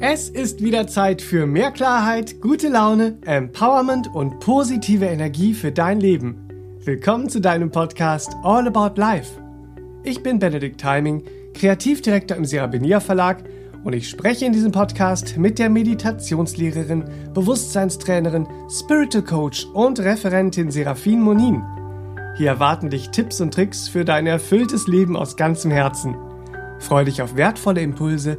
Es 0.00 0.28
ist 0.28 0.62
wieder 0.62 0.88
Zeit 0.88 1.22
für 1.22 1.46
mehr 1.46 1.70
Klarheit, 1.70 2.40
gute 2.40 2.68
Laune, 2.68 3.16
Empowerment 3.24 4.12
und 4.12 4.40
positive 4.40 5.06
Energie 5.06 5.54
für 5.54 5.70
dein 5.70 6.00
Leben. 6.00 6.48
Willkommen 6.84 7.28
zu 7.28 7.40
deinem 7.40 7.70
Podcast 7.70 8.34
All 8.42 8.66
About 8.66 9.00
Life. 9.00 9.40
Ich 10.02 10.22
bin 10.22 10.40
Benedikt 10.40 10.80
Timing, 10.80 11.22
Kreativdirektor 11.54 12.36
im 12.36 12.44
Serabenia 12.44 12.98
Verlag 12.98 13.44
und 13.84 13.92
ich 13.92 14.10
spreche 14.10 14.44
in 14.44 14.52
diesem 14.52 14.72
Podcast 14.72 15.36
mit 15.36 15.60
der 15.60 15.70
Meditationslehrerin, 15.70 17.04
Bewusstseinstrainerin, 17.32 18.48
Spiritual 18.68 19.24
Coach 19.24 19.66
und 19.74 20.00
Referentin 20.00 20.72
Serafin 20.72 21.20
Monin. 21.20 21.62
Hier 22.36 22.48
erwarten 22.48 22.90
dich 22.90 23.10
Tipps 23.10 23.40
und 23.40 23.54
Tricks 23.54 23.88
für 23.88 24.04
dein 24.04 24.26
erfülltes 24.26 24.88
Leben 24.88 25.16
aus 25.16 25.36
ganzem 25.36 25.70
Herzen. 25.70 26.16
Freue 26.80 27.04
dich 27.04 27.22
auf 27.22 27.36
wertvolle 27.36 27.80
Impulse, 27.80 28.38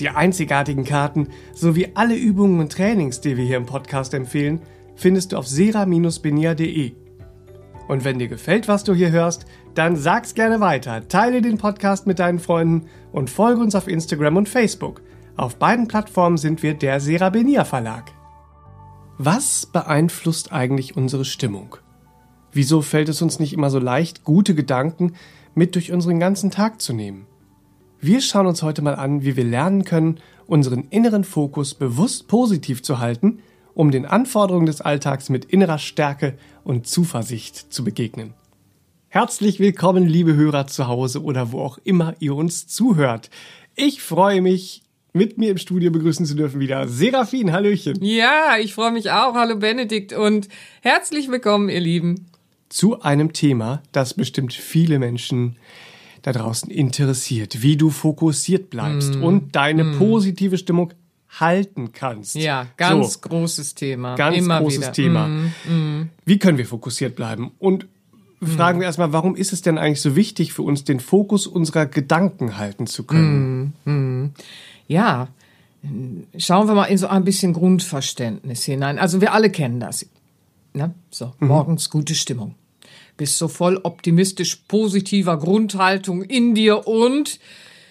Die 0.00 0.08
einzigartigen 0.08 0.84
Karten 0.84 1.28
sowie 1.52 1.88
alle 1.94 2.16
Übungen 2.16 2.58
und 2.58 2.72
Trainings, 2.72 3.20
die 3.20 3.36
wir 3.36 3.44
hier 3.44 3.58
im 3.58 3.66
Podcast 3.66 4.14
empfehlen, 4.14 4.60
findest 4.96 5.32
du 5.32 5.36
auf 5.36 5.46
sera-benia.de. 5.46 6.92
Und 7.86 8.04
wenn 8.04 8.18
dir 8.18 8.28
gefällt, 8.28 8.66
was 8.66 8.82
du 8.82 8.94
hier 8.94 9.10
hörst, 9.10 9.44
dann 9.74 9.96
sag's 9.96 10.34
gerne 10.34 10.60
weiter, 10.60 11.06
teile 11.08 11.42
den 11.42 11.58
Podcast 11.58 12.06
mit 12.06 12.18
deinen 12.18 12.38
Freunden 12.38 12.86
und 13.12 13.28
folge 13.28 13.60
uns 13.60 13.74
auf 13.74 13.88
Instagram 13.88 14.38
und 14.38 14.48
Facebook. 14.48 15.02
Auf 15.36 15.56
beiden 15.56 15.86
Plattformen 15.86 16.38
sind 16.38 16.62
wir 16.62 16.74
der 16.74 17.00
Serabenia 17.00 17.64
Verlag. 17.64 18.12
Was 19.18 19.66
beeinflusst 19.66 20.50
eigentlich 20.50 20.96
unsere 20.96 21.26
Stimmung? 21.26 21.76
Wieso 22.52 22.80
fällt 22.80 23.10
es 23.10 23.20
uns 23.20 23.38
nicht 23.38 23.52
immer 23.52 23.68
so 23.68 23.78
leicht, 23.78 24.24
gute 24.24 24.54
Gedanken 24.54 25.12
mit 25.54 25.74
durch 25.74 25.92
unseren 25.92 26.18
ganzen 26.20 26.50
Tag 26.50 26.80
zu 26.80 26.94
nehmen? 26.94 27.26
Wir 28.02 28.22
schauen 28.22 28.46
uns 28.46 28.62
heute 28.62 28.80
mal 28.80 28.94
an, 28.94 29.24
wie 29.24 29.36
wir 29.36 29.44
lernen 29.44 29.84
können, 29.84 30.20
unseren 30.46 30.86
inneren 30.88 31.22
Fokus 31.22 31.74
bewusst 31.74 32.28
positiv 32.28 32.82
zu 32.82 32.98
halten, 32.98 33.40
um 33.74 33.90
den 33.90 34.06
Anforderungen 34.06 34.64
des 34.64 34.80
Alltags 34.80 35.28
mit 35.28 35.44
innerer 35.44 35.76
Stärke 35.76 36.38
und 36.64 36.86
Zuversicht 36.86 37.70
zu 37.70 37.84
begegnen. 37.84 38.32
Herzlich 39.08 39.60
willkommen, 39.60 40.06
liebe 40.06 40.34
Hörer 40.34 40.66
zu 40.66 40.88
Hause 40.88 41.22
oder 41.22 41.52
wo 41.52 41.60
auch 41.60 41.76
immer 41.84 42.14
ihr 42.20 42.34
uns 42.34 42.66
zuhört. 42.66 43.28
Ich 43.76 44.00
freue 44.00 44.40
mich, 44.40 44.82
mit 45.12 45.36
mir 45.36 45.50
im 45.50 45.58
Studio 45.58 45.90
begrüßen 45.90 46.24
zu 46.24 46.34
dürfen 46.34 46.58
wieder 46.58 46.88
Serafin. 46.88 47.52
Hallöchen. 47.52 47.98
Ja, 48.02 48.56
ich 48.58 48.72
freue 48.72 48.92
mich 48.92 49.10
auch. 49.10 49.34
Hallo 49.34 49.56
Benedikt 49.56 50.14
und 50.14 50.48
herzlich 50.80 51.30
willkommen, 51.30 51.68
ihr 51.68 51.80
Lieben. 51.80 52.30
Zu 52.70 53.02
einem 53.02 53.34
Thema, 53.34 53.82
das 53.92 54.14
bestimmt 54.14 54.54
viele 54.54 54.98
Menschen 54.98 55.56
da 56.22 56.32
draußen 56.32 56.70
interessiert, 56.70 57.62
wie 57.62 57.76
du 57.76 57.90
fokussiert 57.90 58.70
bleibst 58.70 59.16
mm. 59.16 59.22
und 59.22 59.56
deine 59.56 59.84
mm. 59.84 59.98
positive 59.98 60.58
Stimmung 60.58 60.92
halten 61.38 61.92
kannst. 61.92 62.34
Ja, 62.34 62.66
ganz 62.76 63.14
so, 63.14 63.20
großes 63.20 63.74
Thema. 63.74 64.16
Ganz 64.16 64.36
Immer 64.36 64.60
großes 64.60 64.80
wieder. 64.80 64.92
Thema. 64.92 65.28
Mm, 65.28 66.10
wie 66.24 66.38
können 66.38 66.58
wir 66.58 66.66
fokussiert 66.66 67.14
bleiben? 67.14 67.52
Und 67.58 67.86
fragen 68.42 68.80
wir 68.80 68.86
erstmal, 68.86 69.12
warum 69.12 69.36
ist 69.36 69.52
es 69.52 69.62
denn 69.62 69.78
eigentlich 69.78 70.00
so 70.00 70.16
wichtig 70.16 70.52
für 70.52 70.62
uns, 70.62 70.84
den 70.84 70.98
Fokus 70.98 71.46
unserer 71.46 71.86
Gedanken 71.86 72.58
halten 72.58 72.86
zu 72.86 73.04
können? 73.04 74.34
Ja, 74.88 75.28
schauen 76.36 76.66
wir 76.66 76.74
mal 76.74 76.86
in 76.86 76.98
so 76.98 77.06
ein 77.06 77.24
bisschen 77.24 77.52
Grundverständnis 77.52 78.64
hinein. 78.64 78.98
Also 78.98 79.20
wir 79.20 79.32
alle 79.32 79.50
kennen 79.50 79.78
das. 79.78 80.06
Ne? 80.72 80.94
So, 81.10 81.32
mhm. 81.38 81.48
morgens 81.48 81.90
gute 81.90 82.14
Stimmung 82.14 82.54
bist 83.20 83.36
so 83.36 83.48
voll 83.48 83.78
optimistisch 83.82 84.56
positiver 84.66 85.36
Grundhaltung 85.36 86.22
in 86.22 86.54
dir 86.54 86.88
und 86.88 87.38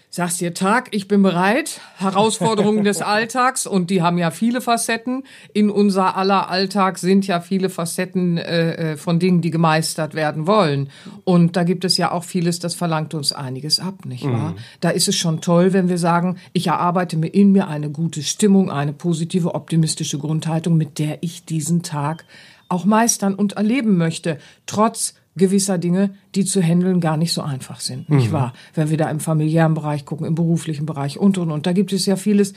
sagst 0.09 0.41
dir 0.41 0.55
Tag, 0.55 0.87
ich 0.89 1.07
bin 1.07 1.21
bereit, 1.21 1.81
Herausforderungen 1.97 2.83
des 2.83 3.01
Alltags 3.03 3.67
und 3.67 3.91
die 3.91 4.01
haben 4.01 4.17
ja 4.17 4.31
viele 4.31 4.59
Facetten. 4.59 5.21
In 5.53 5.69
unser 5.69 6.17
aller 6.17 6.49
Alltag 6.49 6.97
sind 6.97 7.27
ja 7.27 7.41
viele 7.41 7.69
Facetten 7.69 8.39
äh, 8.39 8.93
äh, 8.93 8.97
von 8.97 9.19
Dingen, 9.19 9.41
die 9.41 9.51
gemeistert 9.51 10.15
werden 10.15 10.47
wollen. 10.47 10.89
Und 11.25 11.55
da 11.55 11.63
gibt 11.63 11.85
es 11.85 11.97
ja 11.97 12.11
auch 12.11 12.23
vieles, 12.23 12.57
das 12.57 12.73
verlangt 12.73 13.13
uns 13.13 13.31
einiges 13.31 13.79
ab, 13.79 14.05
nicht 14.05 14.25
wahr? 14.25 14.53
Mhm. 14.53 14.57
Da 14.79 14.89
ist 14.89 15.07
es 15.07 15.15
schon 15.15 15.41
toll, 15.41 15.73
wenn 15.73 15.89
wir 15.89 15.99
sagen, 15.99 16.39
ich 16.53 16.65
erarbeite 16.65 17.17
mir 17.17 17.27
in 17.27 17.51
mir 17.51 17.67
eine 17.67 17.91
gute 17.91 18.23
Stimmung, 18.23 18.71
eine 18.71 18.93
positive, 18.93 19.53
optimistische 19.53 20.17
Grundhaltung, 20.17 20.75
mit 20.75 20.97
der 20.97 21.19
ich 21.21 21.45
diesen 21.45 21.83
Tag 21.83 22.25
auch 22.69 22.85
meistern 22.85 23.35
und 23.35 23.53
erleben 23.53 23.97
möchte, 23.97 24.37
trotz 24.65 25.15
gewisser 25.39 25.79
Dinge, 25.79 26.13
die 26.35 26.45
zu 26.45 26.61
handeln 26.61 26.99
gar 26.99 27.17
nicht 27.17 27.33
so 27.33 27.41
einfach 27.41 27.79
sind, 27.79 28.09
nicht 28.09 28.27
mhm. 28.27 28.33
wahr? 28.33 28.53
Wenn 28.75 28.91
wir 28.91 28.97
da 28.97 29.09
im 29.09 29.19
familiären 29.19 29.73
Bereich 29.73 30.05
gucken, 30.05 30.27
im 30.27 30.35
beruflichen 30.35 30.85
Bereich 30.85 31.17
und 31.17 31.39
und 31.39 31.49
und, 31.49 31.65
da 31.65 31.73
gibt 31.73 31.91
es 31.91 32.05
ja 32.05 32.15
vieles, 32.15 32.53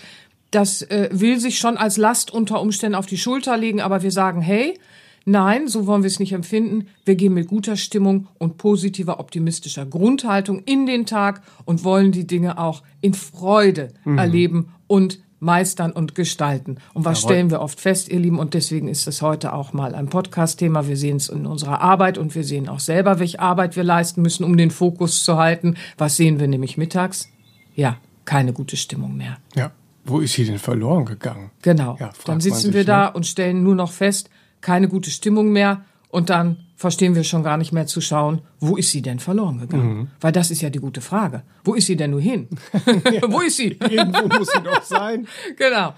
das 0.50 0.82
äh, 0.82 1.09
will 1.10 1.41
sich 1.41 1.59
schon 1.59 1.78
als 1.78 1.97
Last 1.97 2.31
unter 2.31 2.60
Umständen 2.60 2.94
auf 2.94 3.06
die 3.06 3.16
Schulter 3.16 3.56
legen, 3.56 3.81
aber 3.81 4.03
wir 4.03 4.10
sagen, 4.10 4.43
hey, 4.43 4.78
nein, 5.25 5.66
so 5.66 5.87
wollen 5.87 6.03
wir 6.03 6.09
es 6.09 6.20
nicht 6.20 6.32
empfinden. 6.32 6.88
Wir 7.04 7.15
gehen 7.15 7.32
mit 7.32 7.48
guter 7.48 7.76
Stimmung 7.76 8.28
und 8.38 8.59
positiver, 8.59 9.19
optimistischer 9.19 9.87
Grundhaltung 9.87 10.62
in 10.64 10.84
den 10.84 11.06
Tag 11.06 11.43
und 11.64 11.84
wollen 11.84 12.12
die 12.12 12.26
Dinge 12.26 12.59
auch 12.59 12.82
in 13.00 13.14
Freude 13.14 13.88
mhm. 14.04 14.19
erleben 14.19 14.75
und 14.87 15.20
meistern 15.42 15.91
und 15.92 16.14
gestalten. 16.14 16.78
Und 16.94 17.04
was 17.04 17.22
Jawohl. 17.22 17.32
stellen 17.32 17.50
wir 17.50 17.60
oft 17.60 17.80
fest, 17.80 18.08
ihr 18.08 18.20
Lieben? 18.20 18.38
Und 18.38 18.54
deswegen 18.54 18.88
ist 18.88 19.06
es 19.08 19.20
heute 19.20 19.53
auch 19.53 19.72
mal 19.72 19.94
ein 19.94 20.08
Podcast-Thema. 20.08 20.86
Wir 20.86 20.97
sehen 20.97 21.16
es 21.16 21.28
in 21.28 21.47
unserer 21.47 21.80
Arbeit 21.80 22.16
und 22.16 22.34
wir 22.34 22.44
sehen 22.44 22.69
auch 22.69 22.80
selber, 22.80 23.19
welche 23.19 23.41
Arbeit 23.41 23.76
wir 23.76 23.82
leisten 23.82 24.22
müssen, 24.22 24.44
um 24.44 24.56
den 24.56 24.70
Fokus 24.70 25.25
zu 25.25 25.36
halten. 25.36 25.76
Was 25.98 26.16
sehen 26.16 26.38
wir 26.38 26.47
nämlich 26.47 26.78
mittags? 26.78 27.28
Ja, 27.75 27.98
keine 28.25 28.52
gute 28.52 28.76
Stimmung 28.76 29.16
mehr. 29.16 29.38
Ja. 29.54 29.72
Wo 30.04 30.20
ist 30.20 30.32
sie 30.32 30.44
denn 30.44 30.58
verloren 30.58 31.04
gegangen? 31.04 31.50
Genau. 31.62 31.97
Ja, 32.00 32.10
Dann 32.25 32.41
sitzen 32.41 32.72
wir 32.72 32.84
da 32.84 33.06
ne? 33.06 33.12
und 33.12 33.26
stellen 33.26 33.62
nur 33.62 33.75
noch 33.75 33.92
fest, 33.92 34.31
keine 34.60 34.88
gute 34.88 35.10
Stimmung 35.10 35.52
mehr. 35.52 35.84
Und 36.08 36.28
dann 36.31 36.64
verstehen 36.82 37.15
wir 37.15 37.22
schon 37.22 37.44
gar 37.44 37.56
nicht 37.56 37.72
mehr 37.72 37.87
zu 37.87 38.00
schauen, 38.00 38.43
wo 38.59 38.76
ist 38.76 38.91
sie 38.91 39.03
denn 39.03 39.20
verloren 39.20 39.59
gegangen? 39.59 39.97
Mhm. 39.97 40.10
Weil 40.20 40.32
das 40.32 40.50
ist 40.50 40.60
ja 40.62 40.69
die 40.69 40.81
gute 40.81 41.00
Frage. 41.00 41.44
Wo 41.65 41.75
ist 41.75 41.87
sie 41.87 41.97
denn 41.97 42.10
nur 42.10 42.20
hin? 42.20 42.48
ja, 43.12 43.22
wo 43.28 43.41
ist 43.41 43.56
sie? 43.56 43.78
Irgendwo 43.88 44.26
muss 44.26 44.50
sie 44.53 44.62
doch 44.62 44.82
sein. 44.82 45.26
Genau. 45.56 45.94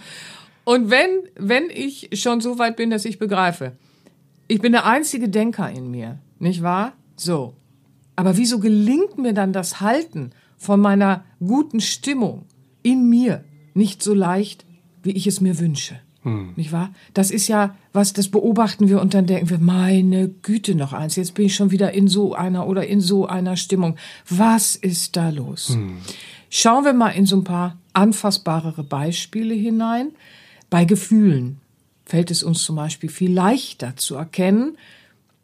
Und 0.65 0.91
wenn, 0.91 1.11
wenn 1.37 1.71
ich 1.71 2.11
schon 2.13 2.41
so 2.41 2.59
weit 2.59 2.77
bin, 2.77 2.91
dass 2.91 3.05
ich 3.05 3.19
begreife, 3.19 3.73
ich 4.47 4.61
bin 4.61 4.73
der 4.73 4.85
einzige 4.85 5.29
Denker 5.29 5.71
in 5.71 5.91
mir, 5.91 6.19
nicht 6.39 6.63
wahr? 6.63 6.93
So. 7.17 7.55
Aber 8.17 8.37
wieso 8.37 8.59
gelingt 8.59 9.19
mir 9.19 9.33
dann 9.33 9.53
das 9.53 9.81
Halten 9.81 10.31
von 10.57 10.81
meiner 10.81 11.25
guten 11.41 11.81
Stimmung 11.81 12.45
in 12.83 13.09
mir 13.09 13.45
nicht 13.75 14.03
so 14.03 14.15
leicht, 14.15 14.65
wie 15.03 15.13
ich 15.13 15.27
es 15.27 15.41
mir 15.41 15.59
wünsche? 15.59 15.99
Hm. 16.25 16.55
Nicht 16.57 16.73
wahr? 16.73 16.93
Das 17.13 17.31
ist 17.31 17.49
ja 17.49 17.77
was, 17.93 18.13
das 18.13 18.29
beobachten 18.29 18.89
wir 18.89 19.01
und 19.01 19.15
dann 19.15 19.27
denken 19.27 19.51
wir, 19.51 19.59
meine 19.59 20.29
Güte, 20.29 20.75
noch 20.75 20.93
eins, 20.93 21.17
jetzt 21.17 21.35
bin 21.35 21.47
ich 21.47 21.55
schon 21.55 21.71
wieder 21.71 21.93
in 21.93 22.09
so 22.09 22.35
einer 22.35 22.67
oder 22.67 22.87
in 22.87 23.01
so 23.01 23.27
einer 23.27 23.57
Stimmung. 23.57 23.97
Was 24.29 24.75
ist 24.75 25.17
da 25.17 25.29
los? 25.31 25.71
Hm. 25.71 25.99
Schauen 26.51 26.85
wir 26.85 26.93
mal 26.93 27.11
in 27.11 27.27
so 27.27 27.37
ein 27.37 27.45
paar 27.45 27.79
anfassbarere 27.93 28.85
Beispiele 28.85 29.55
hinein. 29.55 30.13
Bei 30.71 30.85
Gefühlen 30.85 31.61
fällt 32.05 32.31
es 32.31 32.43
uns 32.43 32.63
zum 32.63 32.77
Beispiel 32.77 33.11
viel 33.11 33.33
leichter 33.33 33.97
zu 33.97 34.15
erkennen, 34.17 34.77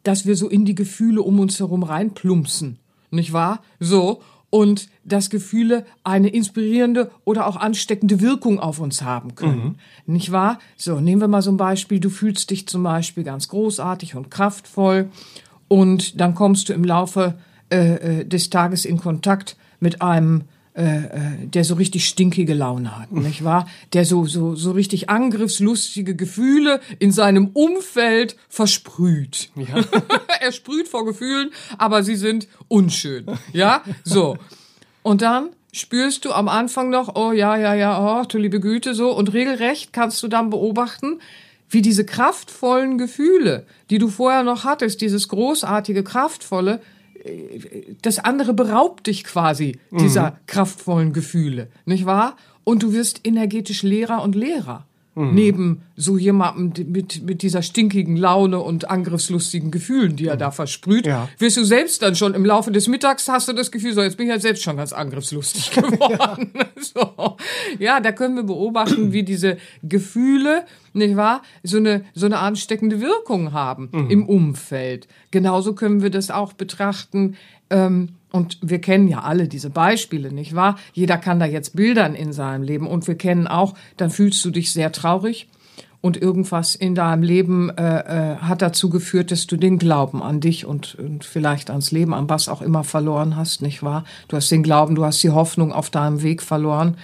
dass 0.03 0.25
wir 0.25 0.35
so 0.35 0.49
in 0.49 0.65
die 0.65 0.75
Gefühle 0.75 1.21
um 1.21 1.39
uns 1.39 1.59
herum 1.59 1.83
reinplumpsen. 1.83 2.77
Nicht 3.11 3.33
wahr? 3.33 3.61
So 3.79 4.21
und 4.51 4.89
dass 5.03 5.31
Gefühle 5.31 5.85
eine 6.03 6.27
inspirierende 6.27 7.09
oder 7.25 7.47
auch 7.47 7.55
ansteckende 7.55 8.21
Wirkung 8.21 8.59
auf 8.59 8.79
uns 8.79 9.01
haben 9.01 9.33
können. 9.33 9.75
Mhm. 10.05 10.13
Nicht 10.13 10.31
wahr? 10.31 10.59
So, 10.77 10.99
nehmen 10.99 11.21
wir 11.21 11.27
mal 11.27 11.41
so 11.41 11.51
ein 11.51 11.57
Beispiel. 11.57 11.99
Du 11.99 12.11
fühlst 12.11 12.51
dich 12.51 12.67
zum 12.67 12.83
Beispiel 12.83 13.23
ganz 13.23 13.47
großartig 13.47 14.15
und 14.15 14.29
kraftvoll 14.29 15.09
und 15.67 16.19
dann 16.19 16.35
kommst 16.35 16.69
du 16.69 16.73
im 16.73 16.83
Laufe 16.83 17.39
äh, 17.71 18.19
äh 18.19 18.25
des 18.25 18.51
Tages 18.51 18.85
in 18.85 18.97
Kontakt 18.97 19.55
mit 19.79 20.01
einem 20.01 20.43
äh, 20.73 20.83
äh, 20.83 21.47
der 21.47 21.65
so 21.65 21.75
richtig 21.75 22.05
stinkige 22.05 22.53
Laune 22.53 22.97
hat, 22.97 23.11
nicht 23.11 23.43
wahr? 23.43 23.67
Der 23.91 24.05
so 24.05 24.25
so 24.25 24.55
so 24.55 24.71
richtig 24.71 25.09
angriffslustige 25.09 26.15
Gefühle 26.15 26.79
in 26.99 27.11
seinem 27.11 27.49
Umfeld 27.53 28.37
versprüht. 28.47 29.49
Ja. 29.55 29.83
er 30.39 30.51
sprüht 30.51 30.87
vor 30.87 31.05
Gefühlen, 31.05 31.51
aber 31.77 32.03
sie 32.03 32.15
sind 32.15 32.47
unschön. 32.69 33.25
Ja, 33.51 33.83
so. 34.03 34.37
Und 35.03 35.21
dann 35.21 35.49
spürst 35.73 36.25
du 36.25 36.31
am 36.31 36.47
Anfang 36.47 36.89
noch, 36.89 37.15
oh 37.15 37.31
ja, 37.31 37.55
ja, 37.57 37.73
ja, 37.73 38.21
oh, 38.21 38.25
du 38.25 38.37
liebe 38.37 38.59
Güte, 38.59 38.93
so. 38.93 39.11
Und 39.11 39.33
regelrecht 39.33 39.93
kannst 39.93 40.21
du 40.23 40.27
dann 40.27 40.49
beobachten, 40.49 41.19
wie 41.69 41.81
diese 41.81 42.05
kraftvollen 42.05 42.97
Gefühle, 42.97 43.65
die 43.89 43.97
du 43.97 44.09
vorher 44.09 44.43
noch 44.43 44.65
hattest, 44.65 45.01
dieses 45.01 45.29
großartige, 45.29 46.03
kraftvolle, 46.03 46.81
das 48.01 48.19
andere 48.19 48.53
beraubt 48.53 49.07
dich 49.07 49.23
quasi 49.23 49.79
dieser 49.91 50.39
kraftvollen 50.47 51.13
Gefühle, 51.13 51.69
nicht 51.85 52.05
wahr? 52.05 52.35
Und 52.63 52.83
du 52.83 52.93
wirst 52.93 53.21
energetisch 53.25 53.83
leerer 53.83 54.21
und 54.23 54.35
leerer. 54.35 54.85
Mhm. 55.13 55.35
Neben 55.35 55.81
so 55.97 56.17
jemandem 56.17 56.89
mit, 56.91 57.23
mit 57.23 57.41
dieser 57.41 57.61
stinkigen 57.61 58.15
Laune 58.15 58.59
und 58.59 58.89
angriffslustigen 58.89 59.69
Gefühlen, 59.69 60.15
die 60.15 60.27
er 60.27 60.37
da 60.37 60.51
versprüht, 60.51 61.05
Ja. 61.05 61.27
wirst 61.37 61.57
du 61.57 61.65
selbst 61.65 62.01
dann 62.01 62.15
schon 62.15 62.33
im 62.33 62.45
Laufe 62.45 62.71
des 62.71 62.87
Mittags 62.87 63.27
hast 63.27 63.49
du 63.49 63.53
das 63.53 63.71
Gefühl, 63.71 63.93
so 63.93 64.01
jetzt 64.01 64.15
bin 64.15 64.27
ich 64.27 64.33
ja 64.33 64.39
selbst 64.39 64.63
schon 64.63 64.77
ganz 64.77 64.93
angriffslustig 64.93 65.71
geworden. 65.75 66.51
so. 66.79 67.35
Ja, 67.77 67.99
da 67.99 68.13
können 68.13 68.35
wir 68.37 68.43
beobachten, 68.43 69.11
wie 69.11 69.23
diese 69.23 69.57
Gefühle, 69.83 70.63
nicht 70.93 71.17
wahr, 71.17 71.41
so 71.63 71.77
eine, 71.77 72.05
so 72.13 72.25
eine 72.25 72.39
ansteckende 72.39 73.01
Wirkung 73.01 73.51
haben 73.51 73.89
im 74.09 74.25
Umfeld. 74.27 75.07
Genauso 75.31 75.73
können 75.75 76.01
wir 76.01 76.09
das 76.09 76.31
auch 76.31 76.53
betrachten, 76.53 77.35
ähm, 77.69 78.09
und 78.31 78.57
wir 78.61 78.79
kennen 78.79 79.07
ja 79.07 79.19
alle 79.21 79.47
diese 79.47 79.69
Beispiele, 79.69 80.31
nicht 80.31 80.55
wahr? 80.55 80.77
Jeder 80.93 81.17
kann 81.17 81.39
da 81.39 81.45
jetzt 81.45 81.75
bildern 81.75 82.15
in 82.15 82.31
seinem 82.33 82.63
Leben. 82.63 82.87
Und 82.87 83.07
wir 83.07 83.15
kennen 83.15 83.47
auch, 83.47 83.73
dann 83.97 84.09
fühlst 84.09 84.43
du 84.45 84.51
dich 84.51 84.71
sehr 84.71 84.91
traurig 84.91 85.47
und 86.01 86.17
irgendwas 86.19 86.73
in 86.75 86.95
deinem 86.95 87.21
Leben 87.21 87.69
äh, 87.69 88.33
äh, 88.33 88.37
hat 88.37 88.61
dazu 88.61 88.89
geführt, 88.89 89.31
dass 89.31 89.47
du 89.47 89.55
den 89.55 89.77
Glauben 89.77 90.21
an 90.23 90.39
dich 90.39 90.65
und, 90.65 90.95
und 90.95 91.23
vielleicht 91.23 91.69
ans 91.69 91.91
Leben, 91.91 92.13
an 92.13 92.27
was 92.27 92.49
auch 92.49 92.61
immer 92.61 92.83
verloren 92.83 93.35
hast, 93.35 93.61
nicht 93.61 93.83
wahr? 93.83 94.03
Du 94.27 94.35
hast 94.35 94.49
den 94.49 94.63
Glauben, 94.63 94.95
du 94.95 95.05
hast 95.05 95.21
die 95.21 95.29
Hoffnung 95.29 95.71
auf 95.71 95.89
deinem 95.89 96.23
Weg 96.23 96.41
verloren 96.41 96.97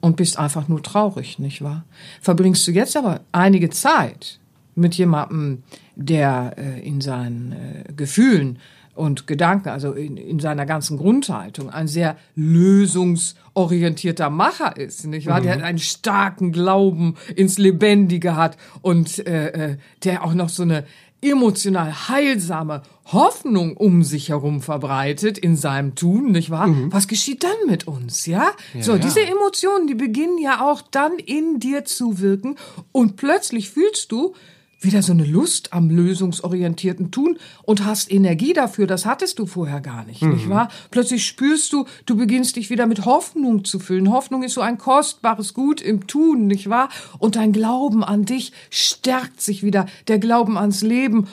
und 0.00 0.16
bist 0.16 0.38
einfach 0.38 0.68
nur 0.68 0.82
traurig, 0.82 1.38
nicht 1.40 1.62
wahr? 1.62 1.84
Verbringst 2.20 2.66
du 2.66 2.70
jetzt 2.70 2.96
aber 2.96 3.20
einige 3.32 3.70
Zeit 3.70 4.38
mit 4.76 4.94
jemandem, 4.94 5.64
der 5.96 6.54
äh, 6.56 6.86
in 6.86 7.00
seinen 7.00 7.52
äh, 7.52 7.92
Gefühlen 7.92 8.58
und 8.94 9.26
Gedanken, 9.26 9.68
also 9.68 9.92
in, 9.92 10.16
in 10.16 10.38
seiner 10.40 10.66
ganzen 10.66 10.96
Grundhaltung, 10.96 11.70
ein 11.70 11.88
sehr 11.88 12.16
lösungsorientierter 12.36 14.30
Macher 14.30 14.76
ist, 14.76 15.06
nicht 15.06 15.26
wahr? 15.26 15.40
Der 15.40 15.62
einen 15.64 15.78
starken 15.78 16.52
Glauben 16.52 17.16
ins 17.34 17.58
Lebendige 17.58 18.36
hat 18.36 18.56
und 18.82 19.26
äh, 19.26 19.48
äh, 19.48 19.76
der 20.04 20.24
auch 20.24 20.34
noch 20.34 20.48
so 20.48 20.62
eine 20.62 20.84
emotional 21.24 22.08
heilsame 22.08 22.82
Hoffnung 23.06 23.76
um 23.76 24.02
sich 24.02 24.28
herum 24.28 24.60
verbreitet 24.60 25.38
in 25.38 25.56
seinem 25.56 25.94
Tun, 25.94 26.32
nicht 26.32 26.50
wahr? 26.50 26.68
Was 26.90 27.08
geschieht 27.08 27.42
dann 27.44 27.56
mit 27.66 27.86
uns, 27.86 28.26
ja? 28.26 28.52
so, 28.80 28.92
ja. 28.92 28.98
diese 28.98 29.22
Emotionen, 29.22 29.86
die 29.86 29.94
beginnen 29.94 30.38
ja 30.38 30.60
auch 30.60 30.82
dann 30.82 31.18
in 31.18 31.60
dir 31.60 31.84
zu 31.84 32.20
wirken 32.20 32.56
und 32.92 33.16
plötzlich 33.16 33.70
fühlst 33.70 34.12
du, 34.12 34.34
wieder 34.84 35.02
so 35.02 35.12
eine 35.12 35.24
Lust 35.24 35.72
am 35.72 35.90
lösungsorientierten 35.90 37.10
Tun 37.10 37.38
und 37.62 37.84
hast 37.84 38.10
Energie 38.12 38.52
dafür. 38.52 38.86
Das 38.86 39.06
hattest 39.06 39.38
du 39.38 39.46
vorher 39.46 39.80
gar 39.80 40.04
nicht, 40.04 40.22
nicht 40.22 40.48
wahr? 40.48 40.68
Plötzlich 40.90 41.26
spürst 41.26 41.72
du, 41.72 41.86
du 42.06 42.16
beginnst 42.16 42.56
dich 42.56 42.70
wieder 42.70 42.86
mit 42.86 43.04
Hoffnung 43.04 43.64
zu 43.64 43.78
füllen. 43.78 44.10
Hoffnung 44.10 44.42
ist 44.42 44.54
so 44.54 44.60
ein 44.60 44.78
kostbares 44.78 45.54
Gut 45.54 45.80
im 45.80 46.06
Tun, 46.06 46.46
nicht 46.46 46.68
wahr? 46.68 46.88
Und 47.18 47.36
dein 47.36 47.52
Glauben 47.52 48.04
an 48.04 48.24
dich 48.24 48.52
stärkt 48.70 49.40
sich 49.40 49.62
wieder, 49.62 49.86
der 50.08 50.18
Glauben 50.18 50.56
ans 50.58 50.82
Leben. 50.82 51.28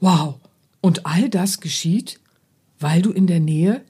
Wow. 0.00 0.34
Und 0.80 1.06
all 1.06 1.28
das 1.28 1.60
geschieht, 1.60 2.20
weil 2.78 3.00
du 3.02 3.10
in 3.10 3.26
der 3.26 3.40
Nähe 3.40 3.82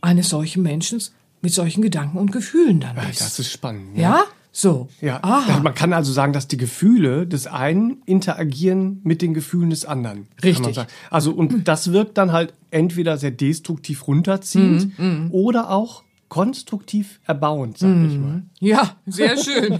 eines 0.00 0.30
solchen 0.30 0.62
Menschen 0.62 1.02
mit 1.42 1.52
solchen 1.52 1.82
Gedanken 1.82 2.18
und 2.18 2.32
Gefühlen 2.32 2.80
dann 2.80 2.96
Ja, 2.96 3.02
bist. 3.04 3.20
Das 3.20 3.38
ist 3.38 3.50
spannend. 3.52 3.96
ja? 3.98 4.22
So. 4.54 4.88
Ja, 5.00 5.18
Aha. 5.22 5.60
man 5.60 5.74
kann 5.74 5.94
also 5.94 6.12
sagen, 6.12 6.34
dass 6.34 6.46
die 6.46 6.58
Gefühle 6.58 7.26
des 7.26 7.46
einen 7.46 8.02
interagieren 8.04 9.00
mit 9.02 9.22
den 9.22 9.32
Gefühlen 9.32 9.70
des 9.70 9.86
anderen. 9.86 10.26
Kann 10.26 10.26
man 10.42 10.44
Richtig. 10.44 10.74
sagen. 10.74 10.88
Also 11.10 11.32
und 11.32 11.66
das 11.66 11.92
wirkt 11.92 12.18
dann 12.18 12.32
halt 12.32 12.52
entweder 12.70 13.16
sehr 13.16 13.30
destruktiv 13.30 14.06
runterziehend 14.06 14.98
Mhm, 14.98 15.28
oder 15.30 15.70
auch 15.70 16.02
konstruktiv 16.28 17.20
erbauend, 17.26 17.76
sag 17.78 17.90
ich 18.06 18.18
mal. 18.18 18.42
Ja, 18.60 18.96
sehr 19.06 19.36
schön. 19.36 19.78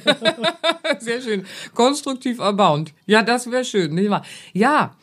sehr 1.00 1.20
schön. 1.22 1.44
Konstruktiv 1.74 2.38
erbauend. 2.40 2.92
Ja, 3.06 3.22
das 3.22 3.50
wäre 3.50 3.64
schön, 3.64 3.94
nicht 3.94 4.10
wahr? 4.10 4.22
Ja, 4.52 4.94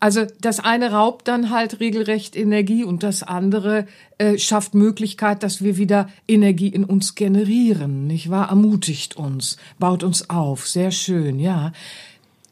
also 0.00 0.24
das 0.40 0.60
eine 0.60 0.92
raubt 0.92 1.28
dann 1.28 1.50
halt 1.50 1.78
regelrecht 1.78 2.34
Energie 2.34 2.84
und 2.84 3.02
das 3.02 3.22
andere 3.22 3.86
äh, 4.16 4.38
schafft 4.38 4.74
Möglichkeit, 4.74 5.42
dass 5.42 5.62
wir 5.62 5.76
wieder 5.76 6.08
Energie 6.26 6.68
in 6.68 6.84
uns 6.84 7.14
generieren, 7.14 8.06
nicht 8.06 8.30
wahr? 8.30 8.48
Ermutigt 8.48 9.16
uns, 9.16 9.58
baut 9.78 10.02
uns 10.02 10.30
auf. 10.30 10.66
Sehr 10.66 10.90
schön, 10.90 11.38
ja. 11.38 11.72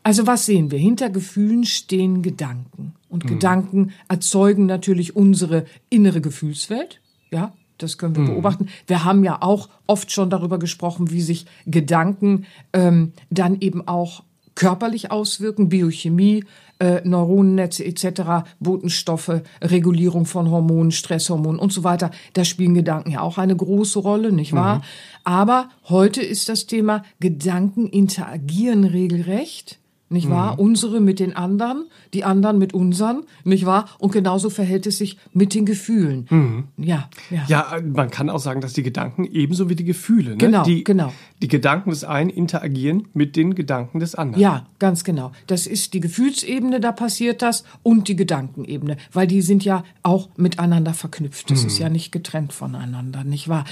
Also 0.03 0.27
was 0.27 0.47
sehen 0.47 0.71
wir? 0.71 0.79
Hinter 0.79 1.09
Gefühlen 1.09 1.65
stehen 1.65 2.23
Gedanken. 2.23 2.95
Und 3.09 3.27
Gedanken 3.27 3.93
erzeugen 4.09 4.67
natürlich 4.67 5.17
unsere 5.17 5.65
innere 5.89 6.21
Gefühlswelt. 6.21 7.01
Ja, 7.31 7.53
das 7.79 7.97
können 7.97 8.17
wir 8.17 8.25
beobachten. 8.25 8.69
Wir 8.87 9.05
haben 9.05 9.25
ja 9.25 9.41
auch 9.41 9.69
oft 9.87 10.13
schon 10.13 10.31
darüber 10.31 10.59
gesprochen, 10.59 11.11
wie 11.11 11.23
sich 11.23 11.47
Gedanken 11.67 12.45
ähm, 12.73 13.13
dann 13.31 13.61
eben 13.61 13.87
auch 13.87 14.25
körperlich 14.59 15.13
auswirken, 15.13 15.69
Biochemie, 15.69 16.45
äh, 16.81 17.01
Neuronennetze 17.05 17.85
etc., 17.85 18.45
Botenstoffe, 18.59 19.43
Regulierung 19.63 20.27
von 20.27 20.51
Hormonen, 20.51 20.91
Stresshormonen 20.91 21.61
und 21.61 21.73
so 21.73 21.85
weiter. 21.85 22.11
Da 22.33 22.45
spielen 22.45 22.75
Gedanken 22.75 23.13
ja 23.13 23.21
auch 23.21 23.39
eine 23.39 23.55
große 23.55 24.01
Rolle, 24.01 24.33
nicht 24.33 24.53
wahr? 24.53 24.83
Aber 25.23 25.69
heute 25.89 26.23
ist 26.23 26.49
das 26.49 26.67
Thema 26.67 27.05
Gedanken 27.21 27.87
interagieren 27.87 28.83
regelrecht. 28.83 29.79
Nicht 30.11 30.31
wahr? 30.31 30.59
Unsere 30.59 31.01
mit 31.01 31.21
den 31.21 31.37
anderen, 31.37 31.85
die 32.15 32.25
anderen 32.25 32.59
mit 32.59 32.73
unseren, 32.73 33.25
nicht 33.45 33.67
wahr? 33.67 33.89
Und 33.99 34.13
genauso 34.13 34.49
verhält 34.49 34.87
es 34.87 34.99
sich 34.99 35.19
mit 35.35 35.55
den 35.55 35.67
Gefühlen. 35.67 36.69
Ja, 36.79 37.11
ja. 37.31 37.45
Ja, 37.49 37.77
äh, 37.77 37.83
man 37.83 38.11
kann 38.11 38.31
auch 38.31 38.39
sagen, 38.39 38.61
dass 38.61 38.73
die 38.73 38.83
Gedanken 38.83 39.25
ebenso 39.25 39.69
wie 39.69 39.75
die 39.75 39.85
Gefühle, 39.85 40.31
ne? 40.31 40.37
Genau, 40.39 40.65
die, 40.65 40.83
genau. 40.83 41.13
die 41.43 41.49
Gedanken 41.49 41.91
des 41.91 42.05
einen 42.05 42.31
interagieren 42.31 43.09
mit 43.13 43.37
den 43.37 43.55
Gedanken 43.55 44.01
des 44.01 44.15
anderen. 44.15 44.41
Ja, 44.41 44.67
ganz 44.79 45.05
genau. 45.05 45.33
Das 45.47 45.67
ist 45.67 45.93
die 45.93 46.01
Gefühlsebene, 46.01 46.81
da 46.81 46.93
passiert 46.93 47.43
das, 47.43 47.65
und 47.83 48.09
die 48.09 48.17
Gedankenebene, 48.17 48.97
weil 49.13 49.27
die 49.27 49.43
sind 49.43 49.65
ja 49.65 49.85
auch 50.03 50.31
miteinander 50.37 50.95
verknüpft. 50.95 51.51
Das 51.51 51.65
ist 51.65 51.79
ja 51.79 51.89
nicht 51.89 52.13
getrennt 52.13 52.53
voneinander, 52.53 53.25
nicht 53.25 53.49
wahr? 53.49 53.65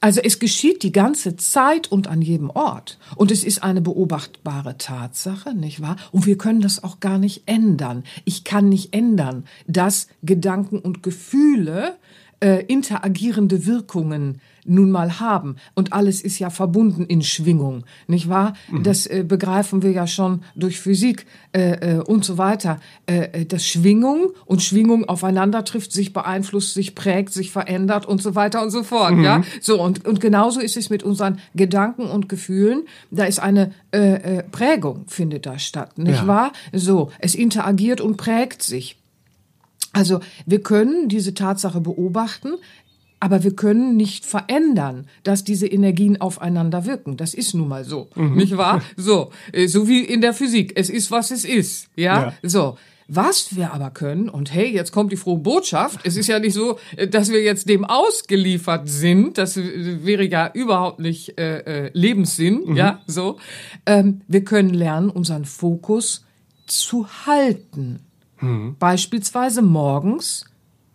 Also 0.00 0.20
es 0.20 0.38
geschieht 0.38 0.82
die 0.82 0.92
ganze 0.92 1.36
Zeit 1.36 1.90
und 1.90 2.06
an 2.06 2.22
jedem 2.22 2.50
Ort. 2.50 2.98
Und 3.16 3.30
es 3.30 3.42
ist 3.44 3.62
eine 3.62 3.80
beobachtbare 3.80 4.78
Tatsache, 4.78 5.54
nicht 5.64 5.80
wahr? 5.80 5.96
Und 6.12 6.26
wir 6.26 6.38
können 6.38 6.60
das 6.60 6.84
auch 6.84 7.00
gar 7.00 7.18
nicht 7.18 7.42
ändern. 7.46 8.04
Ich 8.24 8.44
kann 8.44 8.68
nicht 8.68 8.94
ändern, 8.94 9.44
dass 9.66 10.08
Gedanken 10.22 10.78
und 10.78 11.02
Gefühle 11.02 11.96
äh, 12.44 12.64
interagierende 12.66 13.64
Wirkungen 13.66 14.40
nun 14.66 14.90
mal 14.90 15.20
haben. 15.20 15.56
Und 15.74 15.92
alles 15.92 16.22
ist 16.22 16.38
ja 16.38 16.48
verbunden 16.50 17.04
in 17.04 17.20
Schwingung, 17.22 17.84
nicht 18.06 18.28
wahr? 18.30 18.54
Das 18.82 19.06
äh, 19.06 19.22
begreifen 19.22 19.82
wir 19.82 19.90
ja 19.92 20.06
schon 20.06 20.40
durch 20.56 20.80
Physik 20.80 21.26
äh, 21.52 21.96
äh, 21.96 22.00
und 22.00 22.24
so 22.24 22.38
weiter. 22.38 22.80
Äh, 23.06 23.42
äh, 23.42 23.44
dass 23.44 23.66
Schwingung 23.66 24.30
und 24.46 24.62
Schwingung 24.62 25.04
aufeinander 25.06 25.64
trifft, 25.64 25.92
sich 25.92 26.12
beeinflusst, 26.14 26.72
sich 26.74 26.94
prägt, 26.94 27.32
sich 27.32 27.50
verändert 27.50 28.06
und 28.06 28.22
so 28.22 28.34
weiter 28.34 28.62
und 28.62 28.70
so 28.70 28.82
fort. 28.84 29.14
Ja, 29.18 29.42
so 29.60 29.80
und 29.82 30.06
und 30.06 30.20
genauso 30.20 30.60
ist 30.60 30.76
es 30.78 30.88
mit 30.90 31.02
unseren 31.02 31.38
Gedanken 31.54 32.06
und 32.06 32.28
Gefühlen. 32.30 32.84
Da 33.10 33.24
ist 33.24 33.40
eine 33.40 33.72
äh, 33.92 34.38
äh, 34.38 34.42
Prägung 34.50 35.04
findet 35.08 35.44
da 35.46 35.58
statt, 35.58 35.98
nicht 35.98 36.22
Ja. 36.22 36.26
wahr? 36.26 36.52
So, 36.72 37.10
es 37.18 37.34
interagiert 37.34 38.00
und 38.00 38.16
prägt 38.16 38.62
sich. 38.62 38.96
Also 39.94 40.20
wir 40.44 40.60
können 40.62 41.08
diese 41.08 41.32
Tatsache 41.32 41.80
beobachten, 41.80 42.52
aber 43.20 43.42
wir 43.42 43.56
können 43.56 43.96
nicht 43.96 44.26
verändern, 44.26 45.06
dass 45.22 45.44
diese 45.44 45.66
Energien 45.66 46.20
aufeinander 46.20 46.84
wirken. 46.84 47.16
Das 47.16 47.32
ist 47.32 47.54
nun 47.54 47.68
mal 47.68 47.84
so, 47.84 48.08
nicht 48.16 48.56
wahr? 48.58 48.82
So, 48.96 49.30
äh, 49.52 49.66
so 49.66 49.88
wie 49.88 50.00
in 50.00 50.20
der 50.20 50.34
Physik. 50.34 50.74
Es 50.76 50.90
ist, 50.90 51.10
was 51.10 51.30
es 51.30 51.44
ist. 51.46 51.88
Ja, 51.96 52.20
Ja. 52.26 52.34
so. 52.42 52.76
Was 53.06 53.54
wir 53.54 53.74
aber 53.74 53.90
können, 53.90 54.30
und 54.30 54.52
hey, 54.54 54.72
jetzt 54.72 54.90
kommt 54.90 55.12
die 55.12 55.16
frohe 55.16 55.36
Botschaft, 55.38 56.00
es 56.04 56.16
ist 56.16 56.26
ja 56.26 56.38
nicht 56.38 56.54
so, 56.54 56.78
äh, 56.96 57.06
dass 57.06 57.30
wir 57.30 57.42
jetzt 57.42 57.68
dem 57.68 57.84
ausgeliefert 57.84 58.88
sind, 58.88 59.36
das 59.36 59.58
äh, 59.58 60.04
wäre 60.06 60.24
ja 60.24 60.50
überhaupt 60.54 61.00
nicht 61.00 61.38
äh, 61.38 61.90
Lebenssinn, 61.92 62.74
ja, 62.76 63.00
so. 63.06 63.36
Ähm, 63.84 64.22
wir 64.26 64.42
können 64.44 64.70
lernen, 64.72 65.10
unseren 65.10 65.44
Fokus 65.44 66.24
zu 66.66 67.06
halten. 67.26 68.00
Beispielsweise 68.78 69.62
morgens 69.62 70.44